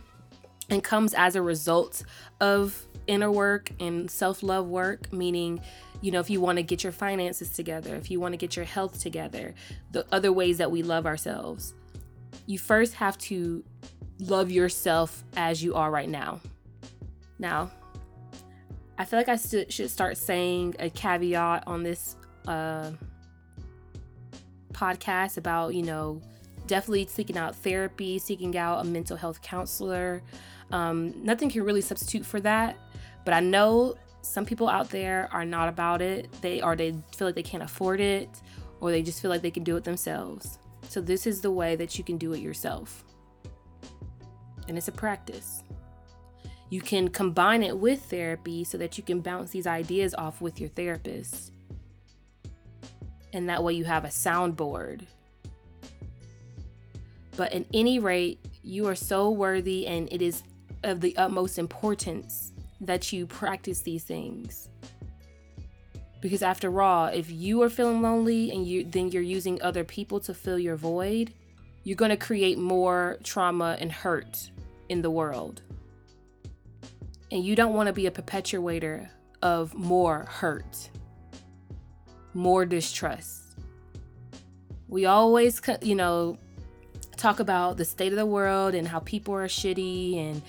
and 0.70 0.84
comes 0.84 1.14
as 1.14 1.34
a 1.34 1.42
result 1.42 2.04
of 2.40 2.86
inner 3.08 3.32
work 3.32 3.72
and 3.80 4.08
self-love 4.08 4.68
work, 4.68 5.12
meaning 5.12 5.60
you 6.02 6.10
know, 6.10 6.20
if 6.20 6.28
you 6.28 6.40
want 6.40 6.56
to 6.56 6.62
get 6.62 6.82
your 6.82 6.92
finances 6.92 7.50
together, 7.50 7.94
if 7.94 8.10
you 8.10 8.20
want 8.20 8.32
to 8.32 8.36
get 8.36 8.56
your 8.56 8.64
health 8.64 9.00
together, 9.00 9.54
the 9.92 10.04
other 10.12 10.32
ways 10.32 10.58
that 10.58 10.70
we 10.70 10.82
love 10.82 11.06
ourselves, 11.06 11.74
you 12.46 12.58
first 12.58 12.94
have 12.94 13.16
to 13.18 13.64
love 14.18 14.50
yourself 14.50 15.24
as 15.36 15.62
you 15.62 15.74
are 15.74 15.90
right 15.90 16.08
now. 16.08 16.40
Now, 17.38 17.70
I 18.98 19.04
feel 19.04 19.18
like 19.18 19.28
I 19.28 19.36
st- 19.36 19.72
should 19.72 19.90
start 19.90 20.16
saying 20.16 20.76
a 20.80 20.90
caveat 20.90 21.64
on 21.66 21.82
this 21.82 22.16
uh, 22.46 22.90
podcast 24.72 25.38
about, 25.38 25.74
you 25.74 25.82
know, 25.82 26.20
definitely 26.66 27.06
seeking 27.06 27.38
out 27.38 27.54
therapy, 27.56 28.18
seeking 28.18 28.56
out 28.56 28.80
a 28.80 28.84
mental 28.84 29.16
health 29.16 29.40
counselor. 29.40 30.22
Um, 30.72 31.14
nothing 31.24 31.48
can 31.48 31.62
really 31.62 31.80
substitute 31.80 32.24
for 32.24 32.40
that, 32.40 32.76
but 33.24 33.34
I 33.34 33.40
know 33.40 33.94
some 34.22 34.46
people 34.46 34.68
out 34.68 34.88
there 34.88 35.28
are 35.32 35.44
not 35.44 35.68
about 35.68 36.00
it. 36.00 36.30
They 36.40 36.60
are 36.60 36.76
they 36.76 36.94
feel 37.14 37.28
like 37.28 37.34
they 37.34 37.42
can't 37.42 37.62
afford 37.62 38.00
it, 38.00 38.28
or 38.80 38.90
they 38.90 39.02
just 39.02 39.20
feel 39.20 39.30
like 39.30 39.42
they 39.42 39.50
can 39.50 39.64
do 39.64 39.76
it 39.76 39.84
themselves. 39.84 40.58
So 40.88 41.00
this 41.00 41.26
is 41.26 41.40
the 41.40 41.50
way 41.50 41.76
that 41.76 41.98
you 41.98 42.04
can 42.04 42.16
do 42.18 42.32
it 42.32 42.40
yourself, 42.40 43.04
and 44.68 44.78
it's 44.78 44.88
a 44.88 44.92
practice. 44.92 45.62
You 46.70 46.80
can 46.80 47.08
combine 47.08 47.62
it 47.62 47.76
with 47.76 48.02
therapy 48.04 48.64
so 48.64 48.78
that 48.78 48.96
you 48.96 49.04
can 49.04 49.20
bounce 49.20 49.50
these 49.50 49.66
ideas 49.66 50.14
off 50.14 50.40
with 50.40 50.58
your 50.58 50.70
therapist. 50.70 51.52
And 53.34 53.46
that 53.50 53.62
way 53.62 53.74
you 53.74 53.84
have 53.84 54.06
a 54.06 54.08
soundboard. 54.08 55.06
But 57.36 57.52
at 57.52 57.66
any 57.74 57.98
rate, 57.98 58.38
you 58.62 58.86
are 58.88 58.94
so 58.94 59.30
worthy 59.30 59.86
and 59.86 60.10
it 60.10 60.22
is 60.22 60.44
of 60.82 61.02
the 61.02 61.14
utmost 61.18 61.58
importance 61.58 62.51
that 62.82 63.12
you 63.12 63.26
practice 63.26 63.80
these 63.80 64.04
things. 64.04 64.68
Because 66.20 66.42
after 66.42 66.82
all, 66.82 67.06
if 67.06 67.30
you 67.30 67.62
are 67.62 67.70
feeling 67.70 68.02
lonely 68.02 68.50
and 68.50 68.66
you 68.66 68.84
then 68.84 69.10
you're 69.10 69.22
using 69.22 69.60
other 69.62 69.82
people 69.82 70.20
to 70.20 70.34
fill 70.34 70.58
your 70.58 70.76
void, 70.76 71.32
you're 71.84 71.96
going 71.96 72.10
to 72.10 72.16
create 72.16 72.58
more 72.58 73.18
trauma 73.24 73.76
and 73.80 73.90
hurt 73.90 74.50
in 74.88 75.02
the 75.02 75.10
world. 75.10 75.62
And 77.30 77.42
you 77.44 77.56
don't 77.56 77.74
want 77.74 77.86
to 77.86 77.92
be 77.92 78.06
a 78.06 78.10
perpetuator 78.10 79.10
of 79.42 79.74
more 79.74 80.26
hurt, 80.28 80.90
more 82.34 82.64
distrust. 82.66 83.56
We 84.88 85.06
always, 85.06 85.60
you 85.80 85.94
know, 85.94 86.38
talk 87.16 87.40
about 87.40 87.78
the 87.78 87.84
state 87.84 88.12
of 88.12 88.18
the 88.18 88.26
world 88.26 88.74
and 88.74 88.86
how 88.86 88.98
people 89.00 89.34
are 89.34 89.48
shitty 89.48 90.18
and 90.18 90.42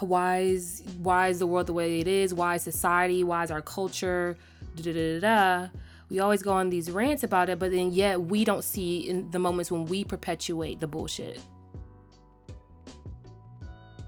why 0.00 0.38
is 0.40 0.82
why 0.98 1.28
is 1.28 1.38
the 1.38 1.46
world 1.46 1.66
the 1.66 1.72
way 1.72 2.00
it 2.00 2.08
is? 2.08 2.34
Why 2.34 2.56
is 2.56 2.62
society? 2.62 3.24
Why 3.24 3.44
is 3.44 3.50
our 3.50 3.62
culture? 3.62 4.36
Da, 4.76 4.92
da, 4.92 5.20
da, 5.20 5.68
we 6.08 6.20
always 6.20 6.42
go 6.42 6.52
on 6.52 6.70
these 6.70 6.90
rants 6.90 7.24
about 7.24 7.48
it, 7.48 7.58
but 7.58 7.72
then 7.72 7.92
yet 7.92 8.20
we 8.20 8.44
don't 8.44 8.62
see 8.62 9.08
in 9.08 9.30
the 9.30 9.38
moments 9.38 9.70
when 9.70 9.86
we 9.86 10.04
perpetuate 10.04 10.80
the 10.80 10.86
bullshit. 10.86 11.40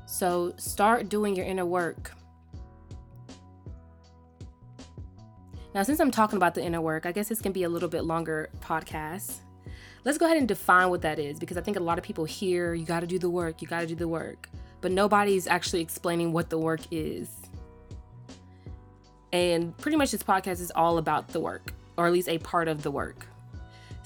So 0.06 0.52
start 0.56 1.08
doing 1.08 1.34
your 1.34 1.46
inner 1.46 1.66
work. 1.66 2.12
Now, 5.74 5.82
since 5.82 6.00
I'm 6.00 6.10
talking 6.10 6.36
about 6.36 6.54
the 6.54 6.62
inner 6.62 6.80
work, 6.80 7.06
I 7.06 7.12
guess 7.12 7.28
this 7.28 7.40
can 7.40 7.52
be 7.52 7.62
a 7.64 7.68
little 7.68 7.88
bit 7.88 8.04
longer 8.04 8.48
podcast. 8.60 9.36
Let's 10.04 10.18
go 10.18 10.26
ahead 10.26 10.38
and 10.38 10.48
define 10.48 10.90
what 10.90 11.02
that 11.02 11.18
is 11.18 11.38
because 11.38 11.56
I 11.56 11.60
think 11.60 11.76
a 11.76 11.80
lot 11.80 11.98
of 11.98 12.04
people 12.04 12.24
hear 12.24 12.74
you 12.74 12.84
got 12.84 13.00
to 13.00 13.06
do 13.06 13.18
the 13.18 13.28
work, 13.28 13.60
you 13.60 13.68
got 13.68 13.80
to 13.80 13.86
do 13.86 13.94
the 13.94 14.08
work, 14.08 14.48
but 14.80 14.92
nobody's 14.92 15.46
actually 15.46 15.80
explaining 15.80 16.32
what 16.32 16.50
the 16.50 16.58
work 16.58 16.80
is. 16.90 17.28
And 19.32 19.76
pretty 19.76 19.96
much 19.96 20.10
this 20.10 20.22
podcast 20.22 20.60
is 20.60 20.72
all 20.74 20.98
about 20.98 21.28
the 21.28 21.40
work, 21.40 21.74
or 21.96 22.06
at 22.06 22.12
least 22.12 22.28
a 22.28 22.38
part 22.38 22.68
of 22.68 22.82
the 22.82 22.90
work. 22.90 23.26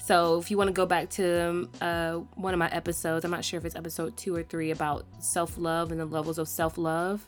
So 0.03 0.37
if 0.37 0.51
you 0.51 0.57
want 0.57 0.67
to 0.67 0.73
go 0.73 0.85
back 0.85 1.09
to 1.11 1.69
uh, 1.79 2.15
one 2.35 2.53
of 2.53 2.59
my 2.59 2.69
episodes, 2.71 3.23
I'm 3.23 3.31
not 3.31 3.45
sure 3.45 3.57
if 3.57 3.63
it's 3.63 3.75
episode 3.75 4.17
two 4.17 4.35
or 4.35 4.43
three 4.43 4.71
about 4.71 5.05
self 5.19 5.57
love 5.57 5.91
and 5.91 5.99
the 5.99 6.05
levels 6.05 6.37
of 6.37 6.49
self 6.49 6.77
love. 6.77 7.25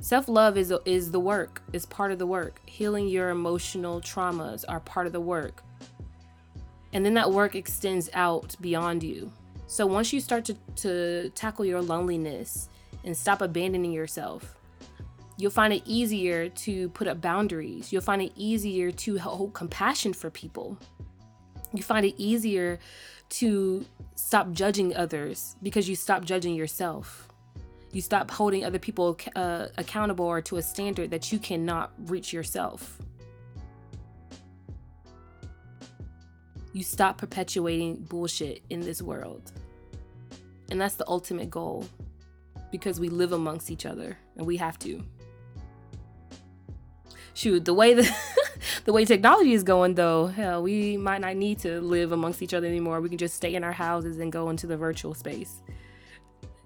Self 0.00 0.28
love 0.28 0.56
is 0.56 0.72
is 0.86 1.12
the 1.12 1.20
work. 1.20 1.62
Is 1.72 1.86
part 1.86 2.10
of 2.10 2.18
the 2.18 2.26
work. 2.26 2.60
Healing 2.66 3.06
your 3.06 3.30
emotional 3.30 4.00
traumas 4.00 4.64
are 4.68 4.80
part 4.80 5.06
of 5.06 5.12
the 5.12 5.20
work. 5.20 5.62
And 6.92 7.06
then 7.06 7.14
that 7.14 7.30
work 7.30 7.54
extends 7.54 8.10
out 8.12 8.56
beyond 8.60 9.04
you. 9.04 9.30
So 9.70 9.86
once 9.86 10.12
you 10.12 10.18
start 10.18 10.44
to, 10.46 10.54
to 10.82 11.30
tackle 11.36 11.64
your 11.64 11.80
loneliness 11.80 12.68
and 13.04 13.16
stop 13.16 13.40
abandoning 13.40 13.92
yourself, 13.92 14.56
you'll 15.36 15.52
find 15.52 15.72
it 15.72 15.82
easier 15.84 16.48
to 16.48 16.88
put 16.88 17.06
up 17.06 17.20
boundaries. 17.20 17.92
You'll 17.92 18.02
find 18.02 18.20
it 18.20 18.32
easier 18.34 18.90
to 18.90 19.18
hold 19.18 19.54
compassion 19.54 20.12
for 20.12 20.28
people. 20.28 20.76
You 21.72 21.84
find 21.84 22.04
it 22.04 22.16
easier 22.16 22.80
to 23.28 23.86
stop 24.16 24.50
judging 24.50 24.96
others 24.96 25.54
because 25.62 25.88
you 25.88 25.94
stop 25.94 26.24
judging 26.24 26.56
yourself. 26.56 27.28
You 27.92 28.00
stop 28.00 28.28
holding 28.28 28.64
other 28.64 28.80
people 28.80 29.16
uh, 29.36 29.68
accountable 29.78 30.24
or 30.24 30.40
to 30.42 30.56
a 30.56 30.62
standard 30.62 31.12
that 31.12 31.30
you 31.30 31.38
cannot 31.38 31.92
reach 32.06 32.32
yourself. 32.32 32.98
You 36.72 36.82
stop 36.82 37.18
perpetuating 37.18 37.96
bullshit 37.96 38.62
in 38.70 38.80
this 38.80 39.02
world. 39.02 39.52
And 40.70 40.80
that's 40.80 40.94
the 40.94 41.08
ultimate 41.08 41.50
goal 41.50 41.86
because 42.70 43.00
we 43.00 43.08
live 43.08 43.32
amongst 43.32 43.70
each 43.70 43.86
other 43.86 44.16
and 44.36 44.46
we 44.46 44.56
have 44.56 44.78
to. 44.80 45.02
Shoot, 47.34 47.64
the 47.64 47.74
way 47.74 47.94
the 47.94 48.08
the 48.84 48.92
way 48.92 49.04
technology 49.04 49.52
is 49.52 49.62
going 49.62 49.94
though, 49.94 50.26
hell, 50.26 50.62
we 50.62 50.96
might 50.96 51.20
not 51.20 51.36
need 51.36 51.58
to 51.60 51.80
live 51.80 52.12
amongst 52.12 52.42
each 52.42 52.54
other 52.54 52.66
anymore. 52.66 53.00
We 53.00 53.08
can 53.08 53.18
just 53.18 53.34
stay 53.34 53.54
in 53.54 53.64
our 53.64 53.72
houses 53.72 54.18
and 54.18 54.30
go 54.30 54.50
into 54.50 54.66
the 54.66 54.76
virtual 54.76 55.14
space 55.14 55.62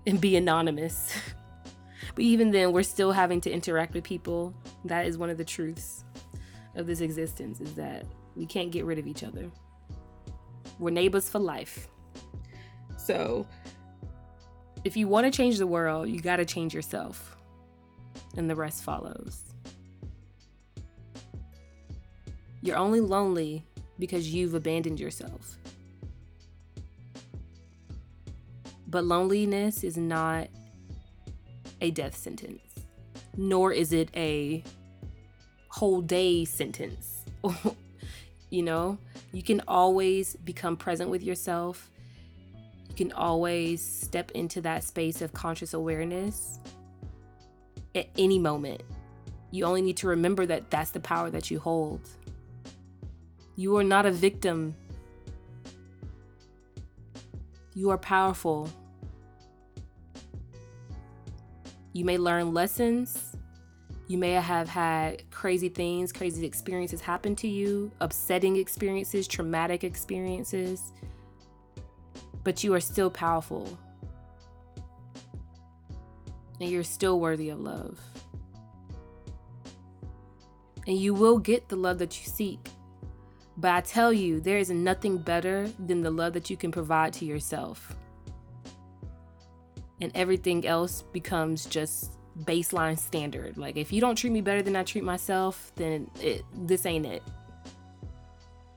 and 0.06 0.20
be 0.20 0.36
anonymous. 0.36 1.14
but 2.14 2.24
even 2.24 2.50
then, 2.50 2.72
we're 2.72 2.82
still 2.82 3.12
having 3.12 3.40
to 3.42 3.50
interact 3.50 3.94
with 3.94 4.04
people. 4.04 4.54
That 4.84 5.06
is 5.06 5.16
one 5.16 5.30
of 5.30 5.38
the 5.38 5.44
truths 5.44 6.04
of 6.74 6.86
this 6.86 7.00
existence 7.00 7.60
is 7.60 7.74
that 7.74 8.04
we 8.34 8.46
can't 8.46 8.70
get 8.70 8.84
rid 8.84 8.98
of 8.98 9.06
each 9.06 9.22
other. 9.22 9.50
We're 10.78 10.90
neighbors 10.90 11.28
for 11.28 11.38
life. 11.38 11.88
So, 12.96 13.46
if 14.84 14.96
you 14.96 15.08
want 15.08 15.24
to 15.26 15.30
change 15.30 15.58
the 15.58 15.66
world, 15.66 16.08
you 16.08 16.20
got 16.20 16.36
to 16.36 16.44
change 16.44 16.74
yourself, 16.74 17.36
and 18.36 18.48
the 18.48 18.54
rest 18.54 18.82
follows. 18.82 19.42
You're 22.60 22.76
only 22.76 23.00
lonely 23.00 23.64
because 23.98 24.32
you've 24.32 24.54
abandoned 24.54 24.98
yourself. 24.98 25.58
But 28.88 29.04
loneliness 29.04 29.84
is 29.84 29.96
not 29.96 30.48
a 31.80 31.90
death 31.90 32.16
sentence, 32.16 32.62
nor 33.36 33.72
is 33.72 33.92
it 33.92 34.08
a 34.16 34.62
whole 35.68 36.00
day 36.00 36.44
sentence. 36.44 37.24
you 38.50 38.62
know, 38.62 38.98
you 39.34 39.42
can 39.42 39.60
always 39.66 40.36
become 40.36 40.76
present 40.76 41.10
with 41.10 41.20
yourself. 41.24 41.90
You 42.88 42.94
can 42.94 43.12
always 43.12 43.82
step 43.82 44.30
into 44.30 44.60
that 44.60 44.84
space 44.84 45.20
of 45.22 45.32
conscious 45.32 45.74
awareness 45.74 46.60
at 47.96 48.06
any 48.16 48.38
moment. 48.38 48.84
You 49.50 49.64
only 49.64 49.82
need 49.82 49.96
to 49.98 50.06
remember 50.06 50.46
that 50.46 50.70
that's 50.70 50.92
the 50.92 51.00
power 51.00 51.30
that 51.30 51.50
you 51.50 51.58
hold. 51.58 52.08
You 53.56 53.76
are 53.76 53.82
not 53.82 54.06
a 54.06 54.12
victim. 54.12 54.76
You 57.74 57.90
are 57.90 57.98
powerful. 57.98 58.70
You 61.92 62.04
may 62.04 62.18
learn 62.18 62.54
lessons. 62.54 63.33
You 64.06 64.18
may 64.18 64.32
have 64.32 64.68
had 64.68 65.28
crazy 65.30 65.68
things, 65.68 66.12
crazy 66.12 66.44
experiences 66.44 67.00
happen 67.00 67.34
to 67.36 67.48
you, 67.48 67.90
upsetting 68.00 68.56
experiences, 68.56 69.26
traumatic 69.26 69.82
experiences, 69.82 70.92
but 72.42 72.62
you 72.62 72.74
are 72.74 72.80
still 72.80 73.10
powerful. 73.10 73.78
And 76.60 76.70
you're 76.70 76.84
still 76.84 77.18
worthy 77.18 77.48
of 77.48 77.60
love. 77.60 77.98
And 80.86 80.98
you 80.98 81.14
will 81.14 81.38
get 81.38 81.68
the 81.68 81.76
love 81.76 81.98
that 81.98 82.20
you 82.20 82.30
seek. 82.30 82.60
But 83.56 83.70
I 83.70 83.80
tell 83.80 84.12
you, 84.12 84.40
there 84.40 84.58
is 84.58 84.70
nothing 84.70 85.16
better 85.16 85.68
than 85.84 86.02
the 86.02 86.10
love 86.10 86.34
that 86.34 86.50
you 86.50 86.56
can 86.56 86.70
provide 86.70 87.12
to 87.14 87.24
yourself 87.24 87.94
and 90.00 90.12
everything 90.14 90.66
else 90.66 91.02
becomes 91.12 91.66
just 91.66 92.12
baseline 92.42 92.98
standard. 92.98 93.56
Like 93.56 93.76
if 93.76 93.92
you 93.92 94.00
don't 94.00 94.16
treat 94.16 94.32
me 94.32 94.40
better 94.40 94.62
than 94.62 94.76
I 94.76 94.82
treat 94.82 95.04
myself, 95.04 95.72
then 95.76 96.10
it 96.20 96.44
this 96.54 96.86
ain't 96.86 97.06
it. 97.06 97.22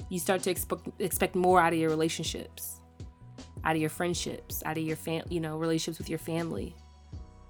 You 0.09 0.19
start 0.19 0.43
to 0.43 0.51
expect 0.51 0.87
expect 0.99 1.35
more 1.35 1.59
out 1.59 1.73
of 1.73 1.79
your 1.79 1.89
relationships, 1.89 2.79
out 3.63 3.75
of 3.75 3.81
your 3.81 3.89
friendships, 3.89 4.61
out 4.65 4.77
of 4.77 4.83
your 4.83 4.95
fam, 4.95 5.23
you 5.29 5.39
know, 5.39 5.57
relationships 5.57 5.97
with 5.97 6.09
your 6.09 6.19
family. 6.19 6.75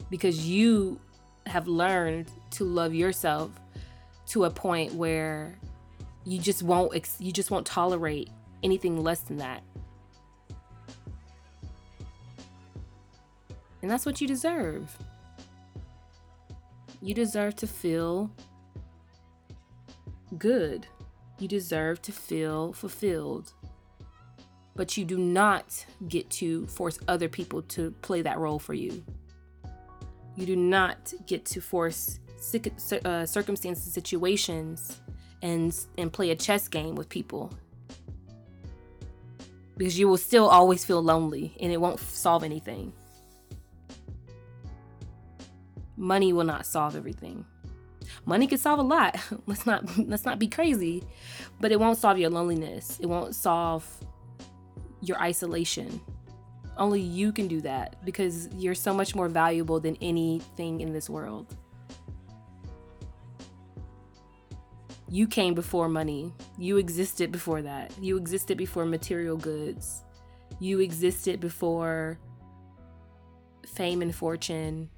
Because 0.10 0.48
you 0.48 1.00
have 1.46 1.68
learned 1.68 2.32
to 2.52 2.64
love 2.64 2.94
yourself 2.94 3.52
to 4.28 4.46
a 4.46 4.50
point 4.50 4.94
where 4.94 5.58
you 6.26 6.40
just 6.40 6.64
won't 6.64 6.96
ex- 6.96 7.20
you 7.20 7.32
just 7.32 7.52
won't 7.52 7.66
tolerate 7.66 8.30
anything 8.64 9.02
less 9.02 9.22
than 9.22 9.38
that. 9.38 9.64
And 13.82 13.92
that's 13.92 14.06
what 14.06 14.20
you 14.20 14.28
deserve. 14.28 14.98
You 17.02 17.14
deserve 17.14 17.56
to 17.58 17.68
feel 17.68 18.32
good. 20.38 20.88
You 21.40 21.48
deserve 21.48 22.02
to 22.04 22.12
feel 22.12 22.74
fulfilled. 22.74 23.54
But 24.76 24.98
you 24.98 25.06
do 25.06 25.18
not 25.18 25.86
get 26.08 26.30
to 26.32 26.66
force 26.68 27.00
other 27.08 27.30
people 27.30 27.62
to 27.64 27.92
play 28.02 28.22
that 28.22 28.38
role 28.38 28.60
for 28.60 28.74
you. 28.74 29.04
You 30.36 30.46
do 30.46 30.56
not 30.56 31.14
get 31.26 31.46
to 31.46 31.62
force 31.62 32.20
uh, 33.04 33.26
circumstances, 33.26 33.92
situations, 33.92 35.00
and 35.42 35.76
and 35.98 36.12
play 36.12 36.32
a 36.32 36.36
chess 36.36 36.68
game 36.68 36.96
with 36.96 37.10
people 37.10 37.52
because 39.78 39.98
you 39.98 40.08
will 40.08 40.18
still 40.18 40.48
always 40.48 40.84
feel 40.84 41.02
lonely 41.02 41.56
and 41.60 41.72
it 41.72 41.80
won't 41.80 42.00
solve 42.00 42.44
anything. 42.44 42.92
Money 45.98 46.32
will 46.32 46.44
not 46.44 46.66
solve 46.66 46.96
everything. 46.96 47.44
Money 48.26 48.48
can 48.48 48.58
solve 48.58 48.80
a 48.80 48.84
lot. 48.84 49.18
let's 49.48 49.66
not 49.66 49.98
let's 49.98 50.26
not 50.26 50.40
be 50.40 50.48
crazy, 50.48 51.04
but 51.60 51.72
it 51.72 51.80
won't 51.80 51.98
solve 51.98 52.18
your 52.18 52.30
loneliness. 52.30 53.00
It 53.02 53.08
won't 53.08 53.36
solve 53.36 53.86
your 55.02 55.20
isolation. 55.20 56.00
Only 56.78 57.02
you 57.02 57.32
can 57.32 57.48
do 57.48 57.62
that 57.62 58.06
because 58.06 58.48
you're 58.54 58.76
so 58.76 58.94
much 58.94 59.16
more 59.16 59.28
valuable 59.28 59.80
than 59.80 59.98
anything 60.00 60.82
in 60.82 60.94
this 60.94 61.10
world. 61.10 61.56
You 65.10 65.26
came 65.26 65.54
before 65.54 65.88
money. 65.88 66.34
You 66.58 66.78
existed 66.78 67.32
before 67.32 67.62
that. 67.62 67.92
You 68.00 68.18
existed 68.18 68.58
before 68.58 68.86
material 68.86 69.38
goods. 69.38 70.04
You 70.60 70.82
existed 70.82 71.40
before 71.40 72.20
fame 73.66 74.02
and 74.02 74.14
fortune 74.14 74.90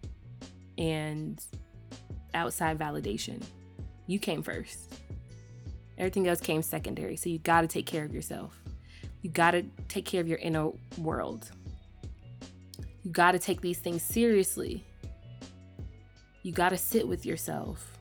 and 0.79 1.43
outside 2.33 2.79
validation. 2.79 3.43
You 4.07 4.17
came 4.17 4.41
first. 4.41 4.95
Everything 5.97 6.27
else 6.27 6.39
came 6.39 6.63
secondary. 6.63 7.17
So 7.17 7.29
you 7.29 7.37
got 7.39 7.61
to 7.61 7.67
take 7.67 7.85
care 7.85 8.05
of 8.05 8.13
yourself. 8.13 8.57
You 9.21 9.29
got 9.29 9.51
to 9.51 9.63
take 9.89 10.05
care 10.05 10.21
of 10.21 10.27
your 10.27 10.37
inner 10.39 10.69
world. 10.97 11.51
You 13.03 13.11
got 13.11 13.33
to 13.33 13.39
take 13.39 13.59
these 13.61 13.79
things 13.79 14.01
seriously. 14.01 14.85
You 16.41 16.53
got 16.53 16.69
to 16.69 16.77
sit 16.77 17.05
with 17.05 17.25
yourself. 17.25 17.97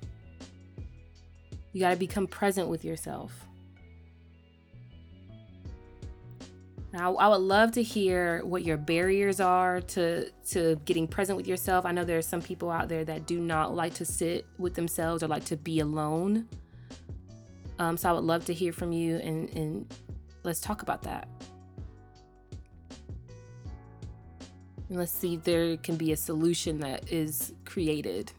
You 1.72 1.80
got 1.80 1.90
to 1.90 1.96
become 1.96 2.28
present 2.28 2.68
with 2.68 2.84
yourself. 2.84 3.47
Now, 6.92 7.16
I 7.16 7.28
would 7.28 7.42
love 7.42 7.72
to 7.72 7.82
hear 7.82 8.42
what 8.44 8.64
your 8.64 8.78
barriers 8.78 9.40
are 9.40 9.80
to 9.80 10.30
to 10.50 10.80
getting 10.86 11.06
present 11.06 11.36
with 11.36 11.46
yourself. 11.46 11.84
I 11.84 11.92
know 11.92 12.04
there 12.04 12.16
are 12.16 12.22
some 12.22 12.40
people 12.40 12.70
out 12.70 12.88
there 12.88 13.04
that 13.04 13.26
do 13.26 13.40
not 13.40 13.74
like 13.74 13.94
to 13.94 14.06
sit 14.06 14.46
with 14.56 14.74
themselves 14.74 15.22
or 15.22 15.28
like 15.28 15.44
to 15.46 15.56
be 15.56 15.80
alone. 15.80 16.48
Um, 17.78 17.96
so 17.96 18.08
I 18.08 18.12
would 18.12 18.24
love 18.24 18.46
to 18.46 18.54
hear 18.54 18.72
from 18.72 18.90
you 18.90 19.16
and, 19.16 19.50
and 19.50 19.94
let's 20.44 20.60
talk 20.60 20.82
about 20.82 21.02
that. 21.02 21.28
And 24.88 24.98
let's 24.98 25.12
see 25.12 25.34
if 25.34 25.44
there 25.44 25.76
can 25.76 25.96
be 25.96 26.12
a 26.12 26.16
solution 26.16 26.80
that 26.80 27.12
is 27.12 27.52
created 27.66 28.32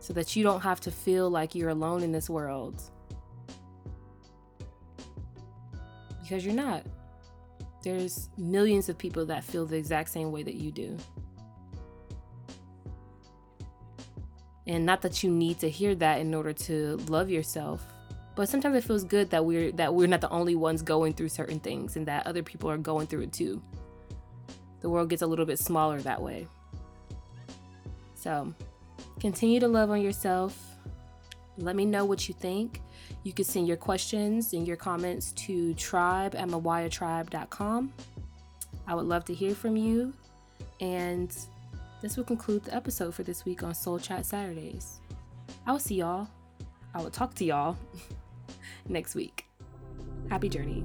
so 0.00 0.14
that 0.14 0.34
you 0.34 0.42
don't 0.42 0.62
have 0.62 0.80
to 0.80 0.90
feel 0.90 1.28
like 1.28 1.54
you're 1.54 1.68
alone 1.68 2.02
in 2.02 2.10
this 2.10 2.30
world. 2.30 2.80
Because 6.26 6.44
you're 6.44 6.54
not. 6.54 6.84
There's 7.82 8.30
millions 8.36 8.88
of 8.88 8.98
people 8.98 9.26
that 9.26 9.44
feel 9.44 9.64
the 9.64 9.76
exact 9.76 10.08
same 10.10 10.32
way 10.32 10.42
that 10.42 10.54
you 10.54 10.72
do. 10.72 10.96
And 14.66 14.84
not 14.84 15.02
that 15.02 15.22
you 15.22 15.30
need 15.30 15.60
to 15.60 15.70
hear 15.70 15.94
that 15.94 16.20
in 16.20 16.34
order 16.34 16.52
to 16.52 16.96
love 17.08 17.30
yourself, 17.30 17.86
but 18.34 18.48
sometimes 18.48 18.76
it 18.76 18.82
feels 18.82 19.04
good 19.04 19.30
that 19.30 19.44
we're 19.44 19.70
that 19.72 19.94
we're 19.94 20.08
not 20.08 20.20
the 20.20 20.30
only 20.30 20.56
ones 20.56 20.82
going 20.82 21.12
through 21.12 21.28
certain 21.28 21.60
things 21.60 21.96
and 21.96 22.06
that 22.06 22.26
other 22.26 22.42
people 22.42 22.68
are 22.68 22.76
going 22.76 23.06
through 23.06 23.20
it 23.20 23.32
too. 23.32 23.62
The 24.80 24.90
world 24.90 25.08
gets 25.08 25.22
a 25.22 25.26
little 25.26 25.46
bit 25.46 25.60
smaller 25.60 26.00
that 26.00 26.20
way. 26.20 26.48
So, 28.16 28.52
Continue 29.20 29.60
to 29.60 29.68
love 29.68 29.90
on 29.90 30.02
yourself. 30.02 30.75
Let 31.58 31.76
me 31.76 31.84
know 31.84 32.04
what 32.04 32.28
you 32.28 32.34
think. 32.34 32.82
You 33.22 33.32
can 33.32 33.44
send 33.44 33.66
your 33.66 33.76
questions 33.76 34.52
and 34.52 34.66
your 34.66 34.76
comments 34.76 35.32
to 35.32 35.74
tribe 35.74 36.34
at 36.34 36.48
mawayatribe.com. 36.48 37.92
I 38.86 38.94
would 38.94 39.06
love 39.06 39.24
to 39.26 39.34
hear 39.34 39.54
from 39.54 39.76
you. 39.76 40.12
And 40.80 41.34
this 42.02 42.16
will 42.16 42.24
conclude 42.24 42.64
the 42.64 42.74
episode 42.74 43.14
for 43.14 43.22
this 43.22 43.44
week 43.44 43.62
on 43.62 43.74
Sol 43.74 43.98
Chat 43.98 44.26
Saturdays. 44.26 45.00
I 45.66 45.72
will 45.72 45.78
see 45.78 45.96
y'all. 45.96 46.28
I 46.94 47.02
will 47.02 47.10
talk 47.10 47.34
to 47.34 47.44
y'all 47.44 47.76
next 48.88 49.14
week. 49.14 49.46
Happy 50.28 50.48
journey. 50.48 50.84